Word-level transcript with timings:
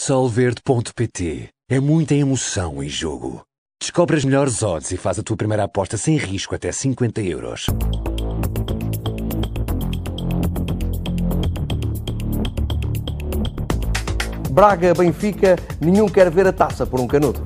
Solverde.pt 0.00 1.48
É 1.68 1.80
muita 1.80 2.14
emoção 2.14 2.80
em 2.80 2.88
jogo. 2.88 3.42
Descobre 3.80 4.16
as 4.16 4.24
melhores 4.24 4.62
odds 4.62 4.92
e 4.92 4.96
faz 4.96 5.18
a 5.18 5.24
tua 5.24 5.36
primeira 5.36 5.64
aposta 5.64 5.96
sem 5.96 6.16
risco 6.16 6.54
até 6.54 6.70
50 6.70 7.20
euros. 7.20 7.66
Braga, 14.52 14.94
Benfica, 14.94 15.56
nenhum 15.80 16.06
quer 16.06 16.30
ver 16.30 16.46
a 16.46 16.52
taça 16.52 16.86
por 16.86 17.00
um 17.00 17.08
canudo. 17.08 17.42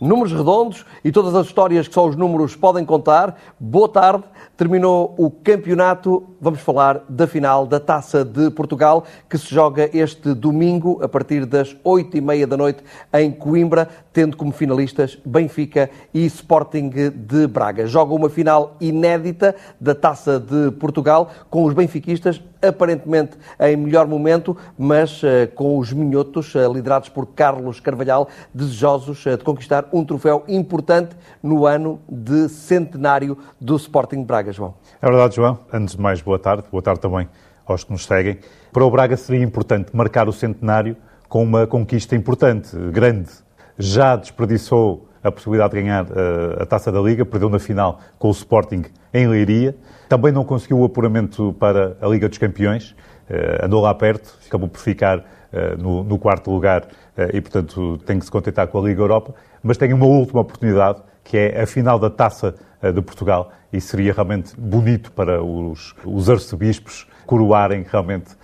Números 0.00 0.32
redondos 0.32 0.86
e 1.04 1.10
todas 1.10 1.34
as 1.34 1.48
histórias 1.48 1.88
que 1.88 1.94
só 1.94 2.06
os 2.06 2.14
números 2.14 2.54
podem 2.54 2.84
contar. 2.84 3.36
Boa 3.58 3.88
tarde. 3.88 4.24
Terminou 4.56 5.14
o 5.16 5.30
campeonato. 5.30 6.24
Vamos 6.40 6.60
falar 6.60 7.04
da 7.08 7.26
final 7.26 7.66
da 7.66 7.80
Taça 7.80 8.24
de 8.24 8.50
Portugal, 8.50 9.04
que 9.28 9.38
se 9.38 9.52
joga 9.52 9.88
este 9.96 10.34
domingo, 10.34 11.02
a 11.02 11.08
partir 11.08 11.46
das 11.46 11.76
oito 11.82 12.16
e 12.16 12.20
meia 12.20 12.46
da 12.46 12.56
noite, 12.56 12.84
em 13.14 13.30
Coimbra, 13.30 13.88
tendo 14.12 14.36
como 14.36 14.52
finalistas 14.52 15.18
Benfica 15.24 15.88
e 16.12 16.24
Sporting 16.26 16.90
de 16.90 17.46
Braga. 17.46 17.86
Joga 17.86 18.14
uma 18.14 18.28
final 18.28 18.76
inédita 18.80 19.54
da 19.80 19.94
Taça 19.94 20.38
de 20.38 20.70
Portugal, 20.72 21.30
com 21.48 21.64
os 21.64 21.72
benfiquistas 21.74 22.42
aparentemente 22.62 23.36
em 23.60 23.76
melhor 23.76 24.06
momento, 24.06 24.56
mas 24.78 25.22
uh, 25.22 25.26
com 25.54 25.78
os 25.78 25.92
minhotos, 25.92 26.54
uh, 26.54 26.72
liderados 26.72 27.08
por 27.08 27.26
Carlos 27.26 27.80
Carvalhal, 27.80 28.28
desejosos 28.54 29.24
uh, 29.26 29.36
de 29.36 29.44
conquistar 29.44 29.86
um 29.92 30.04
troféu 30.04 30.44
importante 30.46 31.16
no 31.42 31.66
ano 31.66 32.00
de 32.08 32.48
centenário 32.48 33.36
do 33.60 33.76
Sporting 33.76 34.22
Braga, 34.22 34.52
João. 34.52 34.74
É 35.00 35.06
verdade, 35.06 35.36
João. 35.36 35.58
Antes 35.72 35.96
de 35.96 36.00
mais, 36.00 36.22
boa 36.22 36.38
tarde. 36.38 36.64
Boa 36.70 36.82
tarde 36.82 37.00
também 37.00 37.28
aos 37.66 37.84
que 37.84 37.92
nos 37.92 38.06
seguem. 38.06 38.38
Para 38.72 38.84
o 38.84 38.90
Braga 38.90 39.16
seria 39.16 39.42
importante 39.42 39.94
marcar 39.94 40.28
o 40.28 40.32
centenário 40.32 40.96
com 41.28 41.42
uma 41.42 41.66
conquista 41.66 42.14
importante, 42.14 42.76
grande. 42.90 43.30
Já 43.78 44.16
desperdiçou 44.16 45.08
a 45.22 45.30
possibilidade 45.30 45.74
de 45.74 45.82
ganhar 45.82 46.04
uh, 46.04 46.62
a 46.62 46.66
Taça 46.66 46.90
da 46.90 47.00
Liga, 47.00 47.24
perdeu 47.24 47.48
na 47.48 47.58
final 47.58 48.00
com 48.18 48.28
o 48.28 48.32
Sporting 48.32 48.84
em 49.14 49.28
Leiria. 49.28 49.76
Também 50.08 50.32
não 50.32 50.44
conseguiu 50.44 50.80
o 50.80 50.84
apuramento 50.84 51.54
para 51.58 51.96
a 52.00 52.08
Liga 52.08 52.28
dos 52.28 52.38
Campeões, 52.38 52.90
uh, 53.30 53.64
andou 53.64 53.80
lá 53.80 53.94
perto, 53.94 54.36
acabou 54.46 54.68
por 54.68 54.80
ficar 54.80 55.18
uh, 55.18 55.80
no, 55.80 56.02
no, 56.02 56.18
quarto 56.18 56.50
lugar 56.50 56.88
e, 57.34 57.42
portanto, 57.42 57.98
tem 58.06 58.18
que 58.18 58.24
se 58.24 58.30
contentar 58.30 58.66
com 58.68 58.78
a 58.78 58.82
Liga 58.82 59.02
Europa. 59.02 59.34
Mas 59.62 59.76
tem 59.76 59.92
uma 59.92 60.06
última 60.06 60.40
oportunidade, 60.40 61.02
que 61.22 61.36
é 61.36 61.60
a 61.60 61.66
final 61.66 61.98
da 61.98 62.08
Taça 62.08 62.54
de 62.82 63.02
Portugal, 63.02 63.52
e 63.70 63.80
seria 63.82 64.14
realmente 64.14 64.58
bonito 64.58 65.12
para 65.12 65.42
os, 65.42 65.94
os 66.04 66.30
arcebispos 66.30 67.06
coroarem 67.26 67.84
realmente 67.88 68.34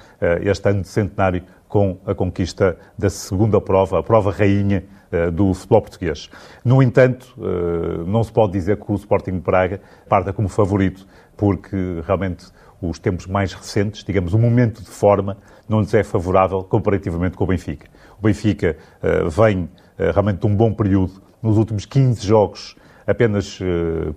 este 0.45 0.69
ano 0.69 0.83
de 0.83 0.89
centenário 0.89 1.43
com 1.69 1.99
a 2.07 2.15
conquista 2.15 2.77
da 2.97 3.11
segunda 3.11 3.61
prova, 3.61 3.99
a 3.99 4.03
prova 4.03 4.31
rainha 4.31 4.79
eh, 4.79 4.98
do 5.33 5.55
futebol 5.55 5.83
português. 5.83 6.31
No 6.65 6.83
entanto, 6.83 7.35
eh, 7.39 8.05
não 8.07 8.23
se 8.23 8.33
pode 8.33 8.53
dizer 8.53 8.77
que 8.77 8.93
o 8.93 8.95
Sporting 8.95 9.33
de 9.33 9.41
Braga 9.41 9.81
parta 10.09 10.33
como 10.33 10.49
favorito, 10.49 11.07
porque 11.37 12.03
realmente 12.07 12.47
os 12.81 12.99
tempos 12.99 13.27
mais 13.27 13.53
recentes, 13.53 14.05
digamos, 14.05 14.35
o 14.35 14.39
momento 14.39 14.83
de 14.83 14.91
forma, 14.91 15.39
não 15.69 15.81
lhes 15.81 15.93
é 15.95 16.05
favorável 16.05 16.63
comparativamente 16.63 17.37
com 17.37 17.45
o 17.45 17.47
Benfica. 17.47 17.87
O 18.19 18.23
Benfica 18.23 18.77
eh, 19.03 19.25
vem 19.29 19.69
realmente 19.99 20.41
de 20.41 20.47
um 20.47 20.55
bom 20.55 20.73
período. 20.73 21.21
Nos 21.43 21.57
últimos 21.57 21.85
15 21.85 22.25
jogos, 22.25 22.77
apenas 23.05 23.59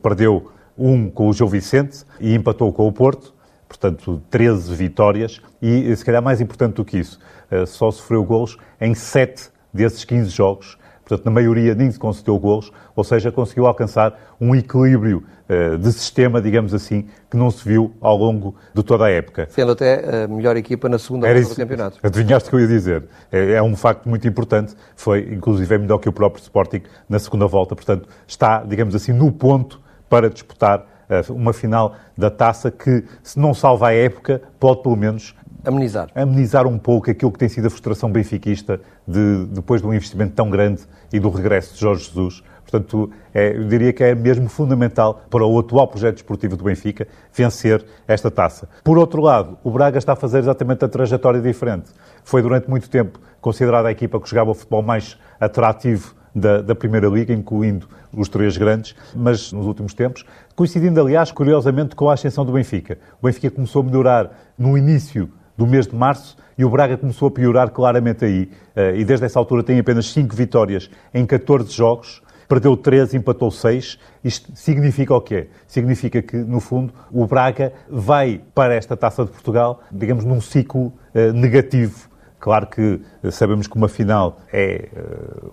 perdeu 0.04 0.52
um 0.78 1.10
com 1.10 1.28
o 1.28 1.34
João 1.34 1.50
Vicente 1.50 2.04
e 2.20 2.36
empatou 2.36 2.72
com 2.72 2.88
o 2.88 2.92
Porto 2.92 3.34
portanto, 3.68 4.22
13 4.30 4.76
vitórias 4.76 5.42
e, 5.62 5.96
se 5.96 6.04
calhar 6.04 6.22
mais 6.22 6.42
importante 6.42 6.76
do 6.76 6.84
que 6.84 7.00
isso, 7.00 7.18
só 7.66 7.90
sofreu 7.90 8.22
golos 8.24 8.58
em 8.82 8.94
7 8.94 9.50
desses 9.74 10.04
15 10.04 10.30
jogos 10.30 10.78
Portanto, 11.04 11.26
na 11.26 11.32
maioria 11.32 11.76
nem 11.76 11.90
se 11.92 12.00
concedeu 12.00 12.38
golos, 12.38 12.72
ou 12.96 13.04
seja, 13.04 13.32
conseguiu 13.32 13.66
alcançar 13.66 14.36
um 14.40 14.56
equilíbrio 14.56 15.24
uh, 15.50 15.78
de 15.78 15.92
sistema, 15.92 16.42
digamos 16.42 16.74
assim, 16.74 17.08
que 17.30 17.36
não 17.36 17.50
se 17.52 17.68
viu 17.68 17.94
ao 18.00 18.16
longo 18.16 18.56
de 18.74 18.84
toda 18.84 19.06
a 19.06 19.10
época. 19.10 19.48
Sendo 19.50 19.72
até 19.74 20.24
a 20.24 20.28
melhor 20.28 20.56
equipa 20.58 20.88
na 20.88 20.98
segunda 20.98 21.28
volta 21.28 21.50
do 21.50 21.56
campeonato. 21.56 22.00
Adivinhaste 22.04 22.48
o 22.48 22.52
que 22.52 22.56
eu 22.56 22.60
ia 22.62 22.68
dizer. 22.68 23.04
É, 23.32 23.54
é, 23.54 23.64
um 23.64 23.76
facto 23.76 24.08
muito 24.08 24.28
importante. 24.28 24.76
Foi, 24.96 25.28
inclusive, 25.32 25.76
é 25.76 25.78
melhor 25.78 25.98
que 25.98 26.10
o 26.10 26.14
próprio 26.14 26.42
Sporting 26.42 26.82
na 27.10 27.20
segunda 27.20 27.48
volta. 27.48 27.76
Portanto, 27.76 28.08
está, 28.28 28.64
digamos 28.64 28.96
assim, 28.96 29.12
no 29.12 29.32
ponto 29.32 29.82
para 30.10 30.30
disputar 30.30 30.86
uh, 31.10 31.34
uma 31.34 31.54
final 31.54 31.96
da 32.18 32.30
taça 32.30 32.70
que, 32.70 33.04
se 33.24 33.40
não 33.40 33.54
salva 33.54 33.88
a 33.88 33.94
época, 33.94 34.42
pode 34.60 34.84
pelo 34.84 34.96
menos 34.96 35.36
amenizar. 35.64 36.10
Amenizar 36.16 36.68
um 36.68 36.78
pouco 36.78 37.10
aquilo 37.10 37.32
que 37.32 37.40
tem 37.40 37.50
sido 37.50 37.68
a 37.68 37.70
frustração 37.70 38.12
benfiquista 38.12 38.80
de, 39.08 39.46
depois 39.46 39.82
de 39.82 39.88
um 39.88 39.94
investimento 39.94 40.34
tão 40.34 40.50
grande 40.50 40.82
e 41.12 41.20
do 41.20 41.30
regresso 41.30 41.74
de 41.74 41.80
Jorge 41.80 42.06
Jesus. 42.06 42.44
Portanto, 42.72 43.12
é, 43.34 43.58
eu 43.58 43.68
diria 43.68 43.92
que 43.92 44.02
é 44.02 44.16
mesmo 44.16 44.48
fundamental 44.48 45.22
para 45.30 45.46
o 45.46 45.60
atual 45.60 45.88
projeto 45.88 46.16
desportivo 46.16 46.56
do 46.56 46.64
Benfica 46.64 47.06
vencer 47.34 47.84
esta 48.08 48.32
taça. 48.32 48.70
Por 48.84 48.98
outro 48.98 49.22
lado, 49.22 49.58
o 49.62 49.70
Braga 49.70 49.98
está 49.98 50.14
a 50.14 50.16
fazer 50.16 50.40
exatamente 50.40 50.86
a 50.86 50.88
trajetória 50.88 51.42
diferente. 51.42 51.92
Foi 52.24 52.42
durante 52.42 52.70
muito 52.70 52.90
tempo 52.90 53.20
considerada 53.42 53.88
a 53.88 53.92
equipa 53.92 54.20
que 54.20 54.30
jogava 54.30 54.52
o 54.52 54.54
futebol 54.54 54.82
mais 54.84 55.18
atrativo 55.40 56.16
da, 56.34 56.62
da, 56.62 56.74
Primeira 56.74 57.08
Liga, 57.08 57.34
incluindo 57.34 57.88
os 58.16 58.30
três 58.30 58.56
grandes, 58.56 58.96
mas 59.14 59.52
nos 59.52 59.66
últimos 59.66 59.94
tempos, 59.94 60.24
coincidindo, 60.56 61.02
aliás, 61.02 61.32
curiosamente, 61.32 61.96
com 61.96 62.10
a 62.10 62.14
ascensão 62.14 62.46
do 62.46 62.54
Benfica. 62.54 62.98
O 63.22 63.26
Benfica 63.26 63.52
começou 63.52 63.82
a 63.82 63.86
melhorar 63.86 64.32
no 64.58 64.78
início 64.78 65.30
do 65.58 65.68
mês 65.68 65.88
de 65.88 65.96
março 65.96 66.38
e 66.58 66.64
o 66.64 66.70
Braga 66.70 66.98
começou 66.98 67.28
a 67.28 67.32
piorar 67.32 67.72
claramente 67.72 68.24
aí. 68.24 68.50
Eh, 68.76 68.98
e 68.98 69.06
desde 69.06 69.26
essa 69.26 69.40
altura 69.40 69.64
tem 69.64 69.80
apenas 69.80 70.12
5 70.12 70.36
vitórias 70.36 70.90
em 71.14 71.26
14 71.26 71.72
jogos, 71.72 72.22
perdeu 72.48 72.76
3, 72.76 73.14
empatou 73.14 73.50
6. 73.50 73.98
Isto 74.24 74.52
significa 74.56 75.16
o 75.16 75.22
quê? 75.22 75.48
Significa 75.68 76.22
que, 76.22 76.38
no 76.38 76.60
fundo, 76.60 76.94
o 77.12 77.26
Braga 77.26 77.74
vai 77.90 78.42
para 78.54 78.76
esta 78.76 78.96
taça 78.96 79.26
de 79.26 79.32
Portugal, 79.32 79.82
digamos, 79.92 80.26
num 80.26 80.42
ciclo 80.42 80.94
eh, 81.14 81.32
negativo. 81.32 82.11
Claro 82.42 82.68
que 82.68 83.00
eh, 83.24 83.32
sabemos 83.32 83.68
que 83.68 83.78
uma 83.78 83.88
final 83.88 84.40
é 84.52 84.90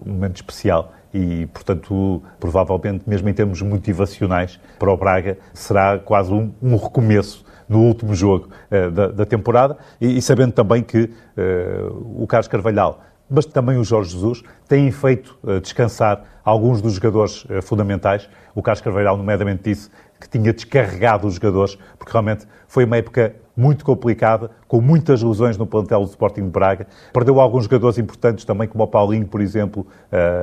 um 0.05 0.11
momento 0.11 0.37
especial 0.37 0.93
e, 1.13 1.47
portanto, 1.47 2.23
provavelmente, 2.41 3.05
mesmo 3.07 3.29
em 3.29 3.35
termos 3.35 3.63
motivacionais, 3.63 4.59
para 4.79 4.91
o 4.91 4.97
Braga 4.97 5.39
será 5.53 5.99
quase 5.99 6.33
um, 6.33 6.53
um 6.61 6.77
recomeço 6.77 7.45
no 7.69 7.81
último 7.81 8.15
jogo 8.15 8.49
uh, 8.71 8.91
da, 8.91 9.09
da, 9.09 9.27
temporada 9.27 9.77
e, 10.01 10.17
e, 10.17 10.23
sabendo 10.23 10.53
também 10.53 10.83
que 10.83 11.05
uh, 11.05 12.23
o 12.23 12.27
Carlos 12.27 12.49
Carvalhal, 12.49 13.03
mas 13.31 13.45
também 13.45 13.77
o 13.77 13.85
Jorge 13.85 14.13
Jesus, 14.13 14.43
têm 14.67 14.91
feito 14.91 15.39
uh, 15.43 15.61
descansar 15.61 16.25
alguns 16.43 16.81
dos 16.81 16.95
jogadores 16.95 17.47
fundamentais. 17.63 18.27
O 18.55 18.63
Carlos 18.63 18.81
Carvalhal, 18.81 19.19
nomeadamente, 19.19 19.65
disse 19.65 19.91
que 20.19 20.27
tinha 20.27 20.51
descarregado 20.51 21.27
os 21.27 21.35
jogadores, 21.35 21.77
porque 21.99 22.11
realmente 22.11 22.47
foi 22.67 22.87
uma 22.87 22.97
época 22.97 23.37
muito 23.59 23.85
complicada, 23.85 24.53
com 24.69 24.81
muitas 24.81 25.21
lesões 25.21 25.57
no 25.59 25.67
plantel 25.67 26.01
do 26.01 26.07
Sporting 26.07 26.45
de 26.45 26.51
Braga. 26.51 26.87
Perdeu 27.13 27.41
alguns 27.41 27.65
jogadores 27.65 27.99
importantes 27.99 28.45
também, 28.45 28.69
como 28.69 28.85
o 28.85 28.87
Paulinho, 28.87 29.27
por 29.27 29.41
exemplo, 29.41 29.85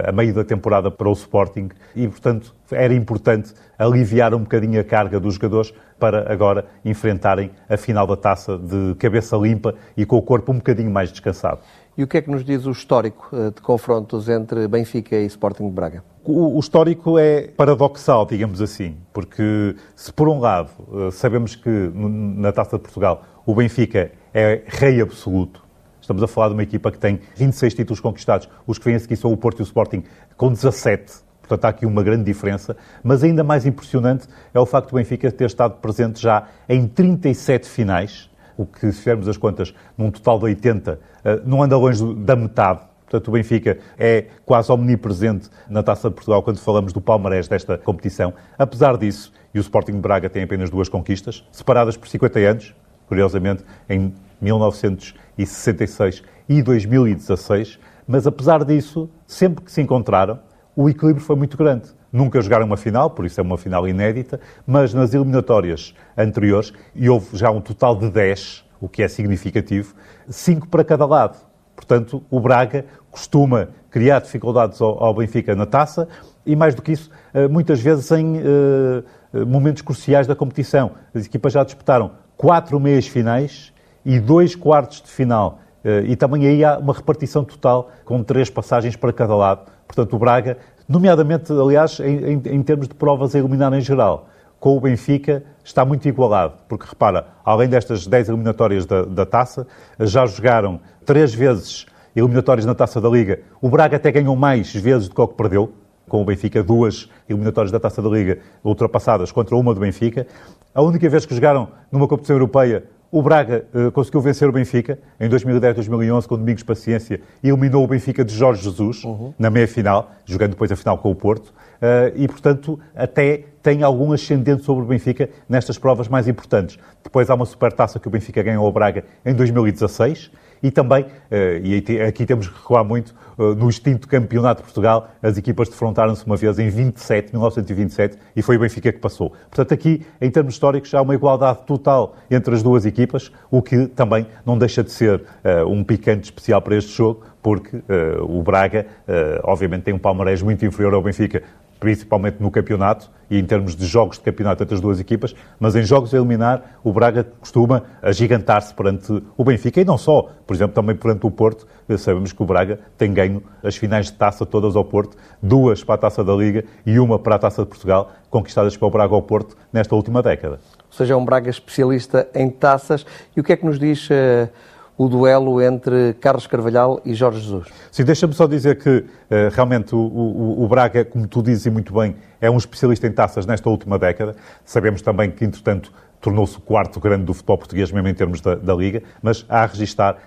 a 0.05 0.11
meio 0.11 0.33
da 0.33 0.43
temporada 0.43 0.91
para 0.91 1.07
o 1.07 1.13
Sporting. 1.13 1.69
E, 1.95 2.05
portanto, 2.09 2.53
era 2.69 2.93
importante 2.93 3.53
aliviar 3.79 4.33
um 4.33 4.39
bocadinho 4.39 4.79
a 4.81 4.83
carga 4.83 5.17
dos 5.17 5.35
jogadores 5.35 5.73
para 5.97 6.31
agora 6.31 6.65
enfrentarem 6.83 7.51
a 7.69 7.77
final 7.77 8.05
da 8.05 8.17
taça 8.17 8.57
de 8.57 8.95
cabeça 8.95 9.37
limpa 9.37 9.75
e 9.95 10.05
com 10.05 10.17
o 10.17 10.21
corpo 10.21 10.51
um 10.51 10.55
bocadinho 10.55 10.91
mais 10.91 11.09
descansado. 11.09 11.59
E 11.97 12.03
o 12.03 12.07
que 12.07 12.17
é 12.17 12.21
que 12.21 12.29
nos 12.29 12.43
diz 12.43 12.65
o 12.65 12.71
histórico 12.71 13.29
eh, 13.31 13.51
de 13.51 13.61
confrontos 13.61 14.27
entre 14.27 14.67
Benfica 14.67 15.15
e 15.15 15.25
Sporting 15.27 15.67
de 15.67 15.71
Braga? 15.71 16.03
O, 16.25 16.59
histórico 16.59 17.17
é 17.17 17.47
paradoxal, 17.55 18.25
digamos 18.25 18.61
assim, 18.61 18.97
porque 19.13 19.75
se 19.95 20.11
por 20.11 20.27
um 20.27 20.39
lado 20.39 20.71
eh, 20.93 21.11
sabemos 21.11 21.55
que 21.55 21.69
na 21.93 22.51
Taça 22.51 22.77
de 22.77 22.83
Portugal 22.83 23.23
o 23.45 23.55
Benfica 23.55 24.11
é 24.33 24.63
rei 24.65 24.99
absoluto, 24.99 25.63
estamos 26.01 26.21
a 26.21 26.27
falar 26.27 26.49
de 26.49 26.55
uma 26.55 26.63
equipa 26.63 26.91
que 26.91 26.97
tem 26.97 27.21
26 27.35 27.73
títulos 27.75 28.01
conquistados, 28.01 28.49
os 28.67 28.77
que 28.77 28.83
vêm 28.83 28.95
a 28.95 28.99
seguir 28.99 29.15
são 29.15 29.31
o 29.31 29.37
Porto 29.37 29.59
e 29.59 29.61
o 29.61 29.63
Sporting 29.63 30.03
com 30.35 30.51
17, 30.51 31.13
portanto 31.41 31.63
há 31.63 31.69
aqui 31.69 31.85
uma 31.85 32.03
grande 32.03 32.25
diferença, 32.25 32.75
mas 33.01 33.23
ainda 33.23 33.41
mais 33.41 33.65
impressionante 33.65 34.27
é 34.53 34.59
o 34.59 34.65
facto 34.65 34.89
do 34.89 34.95
Benfica 34.95 35.31
ter 35.31 35.45
estado 35.45 35.75
presente 35.75 36.21
já 36.21 36.47
em 36.67 36.87
37 36.87 37.69
finais, 37.69 38.29
o 38.57 38.65
que, 38.65 38.91
se 38.91 38.99
fizermos 38.99 39.27
as 39.27 39.37
contas, 39.37 39.73
num 39.97 40.11
total 40.11 40.39
de 40.39 40.45
80, 40.45 40.99
eh, 41.23 41.41
não 41.45 41.61
anda 41.61 41.77
longe 41.77 42.13
da 42.15 42.35
metade 42.35 42.81
Portanto, 43.05 43.27
o 43.27 43.31
Benfica 43.31 43.77
é 43.97 44.25
quase 44.45 44.71
omnipresente 44.71 45.49
na 45.69 45.83
Taça 45.83 46.09
de 46.09 46.15
Portugal 46.15 46.41
quando 46.41 46.59
falamos 46.59 46.91
do 46.91 46.99
palmarés 46.99 47.47
desta 47.47 47.77
competição. 47.77 48.33
Apesar 48.57 48.97
disso, 48.97 49.31
e 49.53 49.59
o 49.59 49.61
Sporting 49.61 49.93
de 49.93 49.99
Braga 49.99 50.29
tem 50.29 50.43
apenas 50.43 50.69
duas 50.69 50.89
conquistas, 50.89 51.47
separadas 51.51 51.95
por 51.95 52.07
50 52.07 52.39
anos, 52.39 52.75
curiosamente, 53.07 53.63
em 53.87 54.13
1966 54.41 56.23
e 56.49 56.61
2016, 56.63 57.79
mas 58.07 58.25
apesar 58.27 58.65
disso, 58.65 59.09
sempre 59.25 59.63
que 59.63 59.71
se 59.71 59.81
encontraram, 59.81 60.39
o 60.75 60.89
equilíbrio 60.89 61.23
foi 61.23 61.35
muito 61.35 61.55
grande. 61.55 61.89
Nunca 62.15 62.41
jogaram 62.41 62.65
uma 62.65 62.77
final, 62.77 63.09
por 63.09 63.25
isso 63.25 63.39
é 63.39 63.43
uma 63.43 63.57
final 63.57 63.87
inédita, 63.87 64.39
mas 64.65 64.93
nas 64.93 65.13
eliminatórias 65.13 65.93
anteriores, 66.17 66.71
e 66.95 67.09
houve 67.09 67.35
já 67.37 67.51
um 67.51 67.59
total 67.59 67.95
de 67.95 68.09
10, 68.09 68.63
o 68.79 68.87
que 68.87 69.03
é 69.03 69.07
significativo, 69.07 69.93
5 70.29 70.69
para 70.69 70.83
cada 70.83 71.05
lado. 71.05 71.37
Portanto, 71.75 72.23
o 72.31 72.39
Braga 72.39 72.85
costuma 73.11 73.67
criar 73.89 74.19
dificuldades 74.19 74.81
ao, 74.81 75.13
Benfica 75.13 75.55
na 75.55 75.65
taça 75.65 76.07
e, 76.45 76.55
mais 76.55 76.73
do 76.73 76.81
que 76.81 76.93
isso, 76.93 77.11
eh, 77.33 77.49
muitas 77.49 77.81
vezes 77.81 78.09
em 78.11 78.37
uh, 78.37 79.45
momentos 79.45 79.81
cruciais 79.81 80.25
da 80.25 80.35
competição. 80.35 80.91
As 81.13 81.25
equipas 81.25 81.51
já 81.51 81.65
disputaram 81.65 82.11
quatro 82.37 82.79
meias 82.79 83.07
finais 83.07 83.73
e 84.05 84.19
dois 84.19 84.55
quartos 84.55 85.01
de 85.01 85.09
final. 85.09 85.59
E 86.07 86.15
também 86.15 86.47
aí 86.47 86.65
há 86.65 86.79
uma 86.79 86.93
repartição 86.93 87.43
total 87.43 87.91
com 88.03 88.23
três 88.23 88.49
passagens 88.49 88.95
para 88.95 89.13
cada 89.13 89.35
lado. 89.35 89.71
Portanto, 89.87 90.15
o 90.15 90.19
Braga, 90.19 90.57
nomeadamente, 90.87 91.51
aliás, 91.51 91.99
em, 91.99 92.41
em, 92.45 92.63
termos 92.63 92.87
de 92.87 92.93
provas 92.93 93.35
a 93.35 93.39
eliminar 93.39 93.73
em 93.73 93.81
geral, 93.81 94.29
com 94.59 94.77
o 94.77 94.79
Benfica 94.79 95.43
está 95.63 95.83
muito 95.83 96.07
igualado, 96.07 96.53
porque 96.67 96.85
repara, 96.87 97.27
além 97.43 97.69
destas 97.69 98.07
10 98.07 98.29
eliminatórias 98.29 98.85
da, 98.85 99.03
da 99.03 99.25
taça, 99.25 99.67
já 99.99 100.25
jogaram 100.25 100.79
três 101.05 101.33
vezes 101.33 101.85
eliminatórias 102.15 102.65
na 102.65 102.73
taça 102.73 103.01
da 103.01 103.09
Liga. 103.09 103.41
O 103.61 103.69
Braga 103.69 103.97
até 103.97 104.11
ganhou 104.11 104.35
mais 104.35 104.73
vezes 104.73 105.07
do 105.09 105.15
que 105.15 105.21
o 105.21 105.27
que 105.27 105.35
perdeu, 105.35 105.73
com 106.07 106.21
o 106.21 106.25
Benfica, 106.25 106.63
duas 106.63 107.09
eliminatórias 107.27 107.71
da 107.71 107.79
taça 107.79 108.01
da 108.01 108.09
Liga 108.09 108.39
ultrapassadas 108.63 109.31
contra 109.31 109.55
uma 109.55 109.73
do 109.73 109.79
Benfica. 109.79 110.25
A 110.73 110.81
única 110.81 111.09
vez 111.09 111.25
que 111.25 111.33
jogaram 111.33 111.67
numa 111.91 112.07
competição 112.07 112.35
europeia, 112.35 112.85
o 113.15 113.21
Braga 113.21 113.65
uh, 113.73 113.89
conseguiu 113.93 114.19
vencer 114.19 114.45
o 114.49 114.51
Benfica 114.51 114.99
em 115.17 115.29
2010-2011 115.29 116.27
com 116.27 116.37
Domingos 116.37 116.63
Paciência 116.63 117.21
e 117.41 117.47
eliminou 117.47 117.81
o 117.81 117.87
Benfica 117.87 118.25
de 118.25 118.35
Jorge 118.35 118.61
Jesus 118.61 119.05
uhum. 119.05 119.33
na 119.39 119.49
meia-final, 119.49 120.11
jogando 120.25 120.49
depois 120.49 120.69
a 120.69 120.75
final 120.75 120.97
com 120.97 121.11
o 121.11 121.15
Porto. 121.15 121.47
Uh, 121.47 122.11
e, 122.13 122.27
portanto, 122.27 122.77
até 122.93 123.45
tem 123.63 123.83
algum 123.83 124.11
ascendente 124.11 124.65
sobre 124.65 124.83
o 124.83 124.87
Benfica 124.87 125.29
nestas 125.47 125.77
provas 125.77 126.09
mais 126.09 126.27
importantes. 126.27 126.77
Depois 127.01 127.29
há 127.29 127.35
uma 127.35 127.45
supertaça 127.45 128.01
que 128.01 128.07
o 128.09 128.11
Benfica 128.11 128.43
ganhou 128.43 128.65
ao 128.65 128.71
Braga 128.73 129.05
em 129.25 129.33
2016 129.33 130.29
e 130.61 130.71
também, 130.71 131.05
eh, 131.29 131.61
e 131.63 132.01
aqui 132.01 132.25
temos 132.25 132.47
que 132.47 132.55
recuar 132.55 132.83
muito, 132.83 133.13
eh, 133.37 133.55
no 133.55 133.69
extinto 133.69 134.07
Campeonato 134.07 134.61
de 134.61 134.65
Portugal, 134.65 135.09
as 135.21 135.37
equipas 135.37 135.69
defrontaram-se 135.69 136.25
uma 136.25 136.35
vez 136.35 136.57
em 136.59 136.69
27, 136.69 137.31
1927, 137.31 138.17
e 138.35 138.41
foi 138.41 138.57
o 138.57 138.59
Benfica 138.59 138.91
que 138.91 138.99
passou. 138.99 139.29
Portanto, 139.29 139.73
aqui, 139.73 140.05
em 140.21 140.29
termos 140.29 140.53
históricos, 140.53 140.93
há 140.93 141.01
uma 141.01 141.13
igualdade 141.13 141.59
total 141.65 142.15
entre 142.29 142.55
as 142.55 142.63
duas 142.63 142.85
equipas, 142.85 143.31
o 143.51 143.61
que 143.61 143.87
também 143.87 144.25
não 144.45 144.57
deixa 144.57 144.83
de 144.83 144.91
ser 144.91 145.21
uh, 145.43 145.67
um 145.67 145.83
picante 145.83 146.25
especial 146.25 146.61
para 146.61 146.75
este 146.75 146.91
jogo, 146.91 147.23
porque 147.45 147.77
uh, 147.77 147.83
o 148.27 148.41
Braga, 148.41 148.87
uh, 149.07 149.39
obviamente, 149.43 149.83
tem 149.83 149.93
um 149.93 149.99
palmarés 149.99 150.41
muito 150.41 150.65
inferior 150.65 150.95
ao 150.95 151.03
Benfica 151.03 151.43
principalmente 151.79 152.37
no 152.39 152.49
campeonato 152.49 153.11
e 153.29 153.37
em 153.37 153.45
termos 153.45 153.75
de 153.75 153.85
jogos 153.85 154.17
de 154.17 154.23
campeonato 154.23 154.63
entre 154.63 154.73
as 154.73 154.81
duas 154.81 154.99
equipas, 154.99 155.35
mas 155.59 155.75
em 155.75 155.83
jogos 155.83 156.11
a 156.11 156.17
eliminar, 156.17 156.79
o 156.83 156.91
Braga 156.91 157.23
costuma 157.39 157.83
agigantar-se 158.01 158.73
perante 158.73 159.21
o 159.37 159.43
Benfica 159.43 159.79
e 159.79 159.85
não 159.85 159.95
só, 159.95 160.27
por 160.47 160.55
exemplo, 160.55 160.73
também 160.73 160.95
perante 160.95 161.27
o 161.27 161.29
Porto. 161.29 161.67
Sabemos 161.99 162.31
que 162.31 162.41
o 162.41 162.45
Braga 162.47 162.79
tem 162.97 163.13
ganho 163.13 163.43
as 163.63 163.75
finais 163.75 164.07
de 164.07 164.13
taça 164.13 164.43
todas 164.43 164.75
ao 164.75 164.83
Porto, 164.83 165.15
duas 165.39 165.83
para 165.83 165.93
a 165.93 165.97
taça 165.99 166.23
da 166.23 166.33
Liga 166.33 166.65
e 166.83 166.97
uma 166.97 167.19
para 167.19 167.35
a 167.35 167.39
taça 167.39 167.61
de 167.61 167.67
Portugal, 167.67 168.11
conquistadas 168.31 168.75
pelo 168.75 168.89
Braga 168.89 169.13
ao 169.13 169.21
Porto 169.21 169.55
nesta 169.71 169.93
última 169.93 170.23
década. 170.23 170.59
Ou 170.87 170.97
seja, 170.97 171.13
é 171.13 171.17
um 171.17 171.25
Braga 171.25 171.51
especialista 171.51 172.27
em 172.33 172.49
taças. 172.49 173.05
E 173.37 173.39
o 173.39 173.43
que 173.43 173.53
é 173.53 173.55
que 173.55 173.65
nos 173.65 173.77
diz. 173.77 174.09
Uh 174.09 174.49
o 174.97 175.09
duelo 175.09 175.61
entre 175.61 176.13
Carlos 176.21 176.47
Carvalhal 176.47 177.01
e 177.03 177.13
Jorge 177.13 177.41
Jesus. 177.41 177.67
Sim, 177.91 178.03
deixa-me 178.03 178.33
só 178.33 178.47
dizer 178.47 178.77
que 178.77 178.89
uh, 178.89 179.05
realmente 179.51 179.93
o, 179.93 179.99
o, 179.99 180.63
o, 180.63 180.67
Braga, 180.67 181.03
como 181.03 181.27
tu 181.27 181.41
dizes 181.43 181.71
muito 181.71 181.93
bem, 181.93 182.15
é 182.39 182.49
um 182.49 182.57
especialista 182.57 183.05
em 183.05 183.11
taças 183.11 183.45
nesta 183.45 183.69
última 183.69 183.99
década. 183.99 184.35
Sabemos 184.63 185.01
também 185.01 185.31
que, 185.31 185.43
entretanto, 185.43 185.91
tornou-se 186.21 186.57
o 186.57 186.61
quarto 186.61 186.99
grande 186.99 187.25
do 187.25 187.33
futebol 187.33 187.57
português, 187.57 187.91
mesmo 187.91 188.07
em 188.07 188.13
termos 188.13 188.39
da, 188.41 188.55
da 188.55 188.73
Liga, 188.73 189.03
mas 189.21 189.45
há 189.49 189.63
a 189.63 189.65
registar 189.65 190.17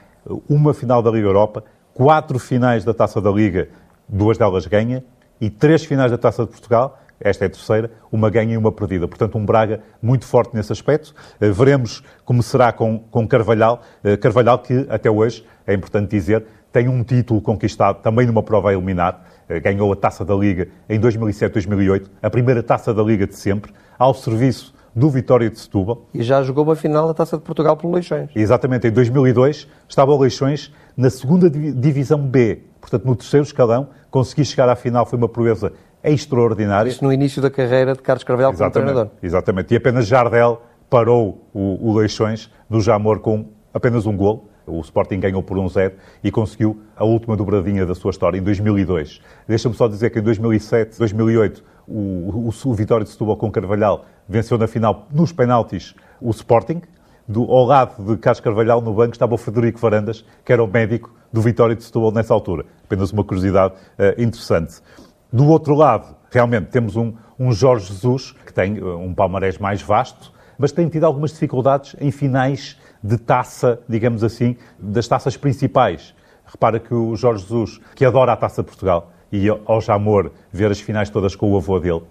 uma 0.48 0.74
final 0.74 1.02
da 1.02 1.10
Liga 1.10 1.26
Europa, 1.26 1.64
quatro 1.94 2.38
finais 2.38 2.84
da 2.84 2.92
Taça 2.92 3.20
da 3.20 3.30
Liga, 3.30 3.68
duas 4.08 4.36
delas 4.36 4.66
ganha, 4.66 5.02
e 5.40 5.48
três 5.48 5.84
finais 5.84 6.10
da 6.10 6.18
Taça 6.18 6.44
de 6.44 6.50
Portugal, 6.50 6.98
esta 7.20 7.44
é 7.44 7.46
a 7.46 7.50
terceira, 7.50 7.90
uma 8.10 8.30
ganha 8.30 8.54
e 8.54 8.56
uma 8.56 8.72
perdida. 8.72 9.08
Portanto, 9.08 9.36
um 9.36 9.44
Braga 9.44 9.80
muito 10.00 10.24
forte 10.24 10.54
nesse 10.54 10.72
aspecto. 10.72 11.14
Eh, 11.40 11.50
veremos 11.50 12.02
como 12.24 12.42
será 12.42 12.72
com, 12.72 12.98
com 13.10 13.26
Carvalhal. 13.26 13.82
Eh, 14.04 14.16
Carvalhal 14.16 14.58
que, 14.60 14.86
até 14.88 15.10
hoje, 15.10 15.44
é 15.66 15.74
importante 15.74 16.10
dizer, 16.10 16.44
tem 16.72 16.88
um 16.88 17.02
título 17.02 17.40
conquistado 17.40 18.02
também 18.02 18.26
numa 18.26 18.42
prova 18.42 18.70
a 18.70 18.72
eliminar. 18.72 19.24
Eh, 19.48 19.60
ganhou 19.60 19.92
a 19.92 19.96
Taça 19.96 20.24
da 20.24 20.34
Liga 20.34 20.68
em 20.88 21.00
2007-2008, 21.00 22.08
a 22.22 22.30
primeira 22.30 22.62
Taça 22.62 22.94
da 22.94 23.02
Liga 23.02 23.26
de 23.26 23.34
sempre, 23.34 23.72
ao 23.98 24.14
serviço 24.14 24.74
do 24.94 25.08
Vitória 25.10 25.48
de 25.48 25.58
Setúbal. 25.58 26.06
E 26.12 26.22
já 26.22 26.42
jogou 26.42 26.64
uma 26.64 26.76
final 26.76 27.06
da 27.06 27.14
Taça 27.14 27.36
de 27.36 27.42
Portugal 27.42 27.76
pelo 27.76 27.92
Leixões. 27.92 28.30
Exatamente, 28.34 28.88
em 28.88 28.90
2002 28.90 29.68
estava 29.88 30.12
o 30.12 30.18
Leixões 30.18 30.72
na 30.96 31.08
segunda 31.08 31.48
divisão 31.48 32.20
B, 32.20 32.62
portanto 32.80 33.04
no 33.04 33.14
terceiro 33.14 33.44
escalão, 33.44 33.88
consegui 34.10 34.44
chegar 34.44 34.68
à 34.68 34.74
final, 34.74 35.06
foi 35.06 35.16
uma 35.16 35.28
proeza 35.28 35.72
é 36.02 36.12
extraordinária. 36.12 36.88
Isso 36.88 37.04
no 37.04 37.12
início 37.12 37.40
da 37.42 37.50
carreira 37.50 37.94
de 37.94 38.02
Carlos 38.02 38.24
Carvalhal 38.24 38.52
como 38.54 38.70
treinador. 38.70 39.08
Exatamente. 39.22 39.74
E 39.74 39.76
apenas 39.76 40.06
Jardel 40.06 40.62
parou 40.88 41.48
o, 41.52 41.90
o 41.90 41.96
Leixões 41.96 42.50
no 42.68 42.80
Jamor 42.80 43.20
com 43.20 43.46
apenas 43.72 44.06
um 44.06 44.16
gol. 44.16 44.48
O 44.66 44.80
Sporting 44.80 45.18
ganhou 45.18 45.42
por 45.42 45.56
1-0 45.56 45.92
e 46.22 46.30
conseguiu 46.30 46.82
a 46.94 47.02
última 47.02 47.34
dobradinha 47.34 47.86
da 47.86 47.94
sua 47.94 48.10
história 48.10 48.36
em 48.36 48.42
2002. 48.42 49.20
Deixa-me 49.46 49.74
só 49.74 49.88
dizer 49.88 50.10
que 50.10 50.18
em 50.18 50.22
2007, 50.22 50.98
2008, 50.98 51.64
o, 51.86 52.48
o, 52.48 52.50
o 52.66 52.74
Vitória 52.74 53.02
de 53.02 53.10
Setúbal 53.10 53.36
com 53.38 53.50
Carvalhal 53.50 54.04
venceu 54.28 54.58
na 54.58 54.66
final, 54.66 55.06
nos 55.10 55.32
penaltis, 55.32 55.94
o 56.20 56.30
Sporting. 56.30 56.82
Do, 57.26 57.42
ao 57.50 57.64
lado 57.64 58.02
de 58.02 58.16
Carlos 58.18 58.40
Carvalhal, 58.40 58.80
no 58.80 58.92
banco, 58.94 59.12
estava 59.12 59.34
o 59.34 59.38
Frederico 59.38 59.78
Varandas, 59.78 60.24
que 60.44 60.50
era 60.50 60.64
o 60.64 60.66
médico 60.66 61.12
do 61.30 61.42
Vitória 61.42 61.76
de 61.76 61.84
Setúbal 61.84 62.10
nessa 62.10 62.32
altura. 62.32 62.64
Apenas 62.84 63.12
uma 63.12 63.22
curiosidade 63.22 63.74
uh, 63.74 64.20
interessante. 64.22 64.80
Do 65.30 65.46
outro 65.46 65.74
lado, 65.74 66.16
realmente 66.30 66.68
temos 66.68 66.96
um, 66.96 67.12
um 67.38 67.52
Jorge 67.52 67.88
Jesus, 67.88 68.32
que 68.46 68.52
tem 68.52 68.80
uh, 68.80 68.98
um 68.98 69.12
palmarés 69.12 69.58
mais 69.58 69.82
vasto, 69.82 70.32
mas 70.56 70.72
tem 70.72 70.88
tido 70.88 71.04
algumas 71.04 71.32
dificuldades 71.32 71.94
em 72.00 72.10
finais 72.10 72.78
de 73.02 73.18
taça, 73.18 73.78
digamos 73.86 74.24
assim, 74.24 74.56
das 74.78 75.06
taças 75.06 75.36
principais. 75.36 76.14
Repara 76.46 76.80
que 76.80 76.94
o 76.94 77.14
Jorge 77.14 77.42
Jesus, 77.42 77.78
que 77.94 78.06
adora 78.06 78.32
a 78.32 78.36
taça 78.36 78.62
de 78.62 78.68
Portugal, 78.68 79.12
e 79.30 79.46
ao 79.66 79.80
Jamor 79.82 80.32
ver 80.50 80.70
as 80.70 80.80
finais 80.80 81.10
todas 81.10 81.36
com 81.36 81.52
o 81.52 81.56
avô 81.58 81.78
dele, 81.78 81.98
uh, 81.98 82.06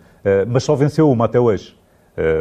mas 0.48 0.64
só 0.64 0.76
venceu 0.76 1.10
uma 1.10 1.26
até 1.26 1.40
hoje. 1.40 1.76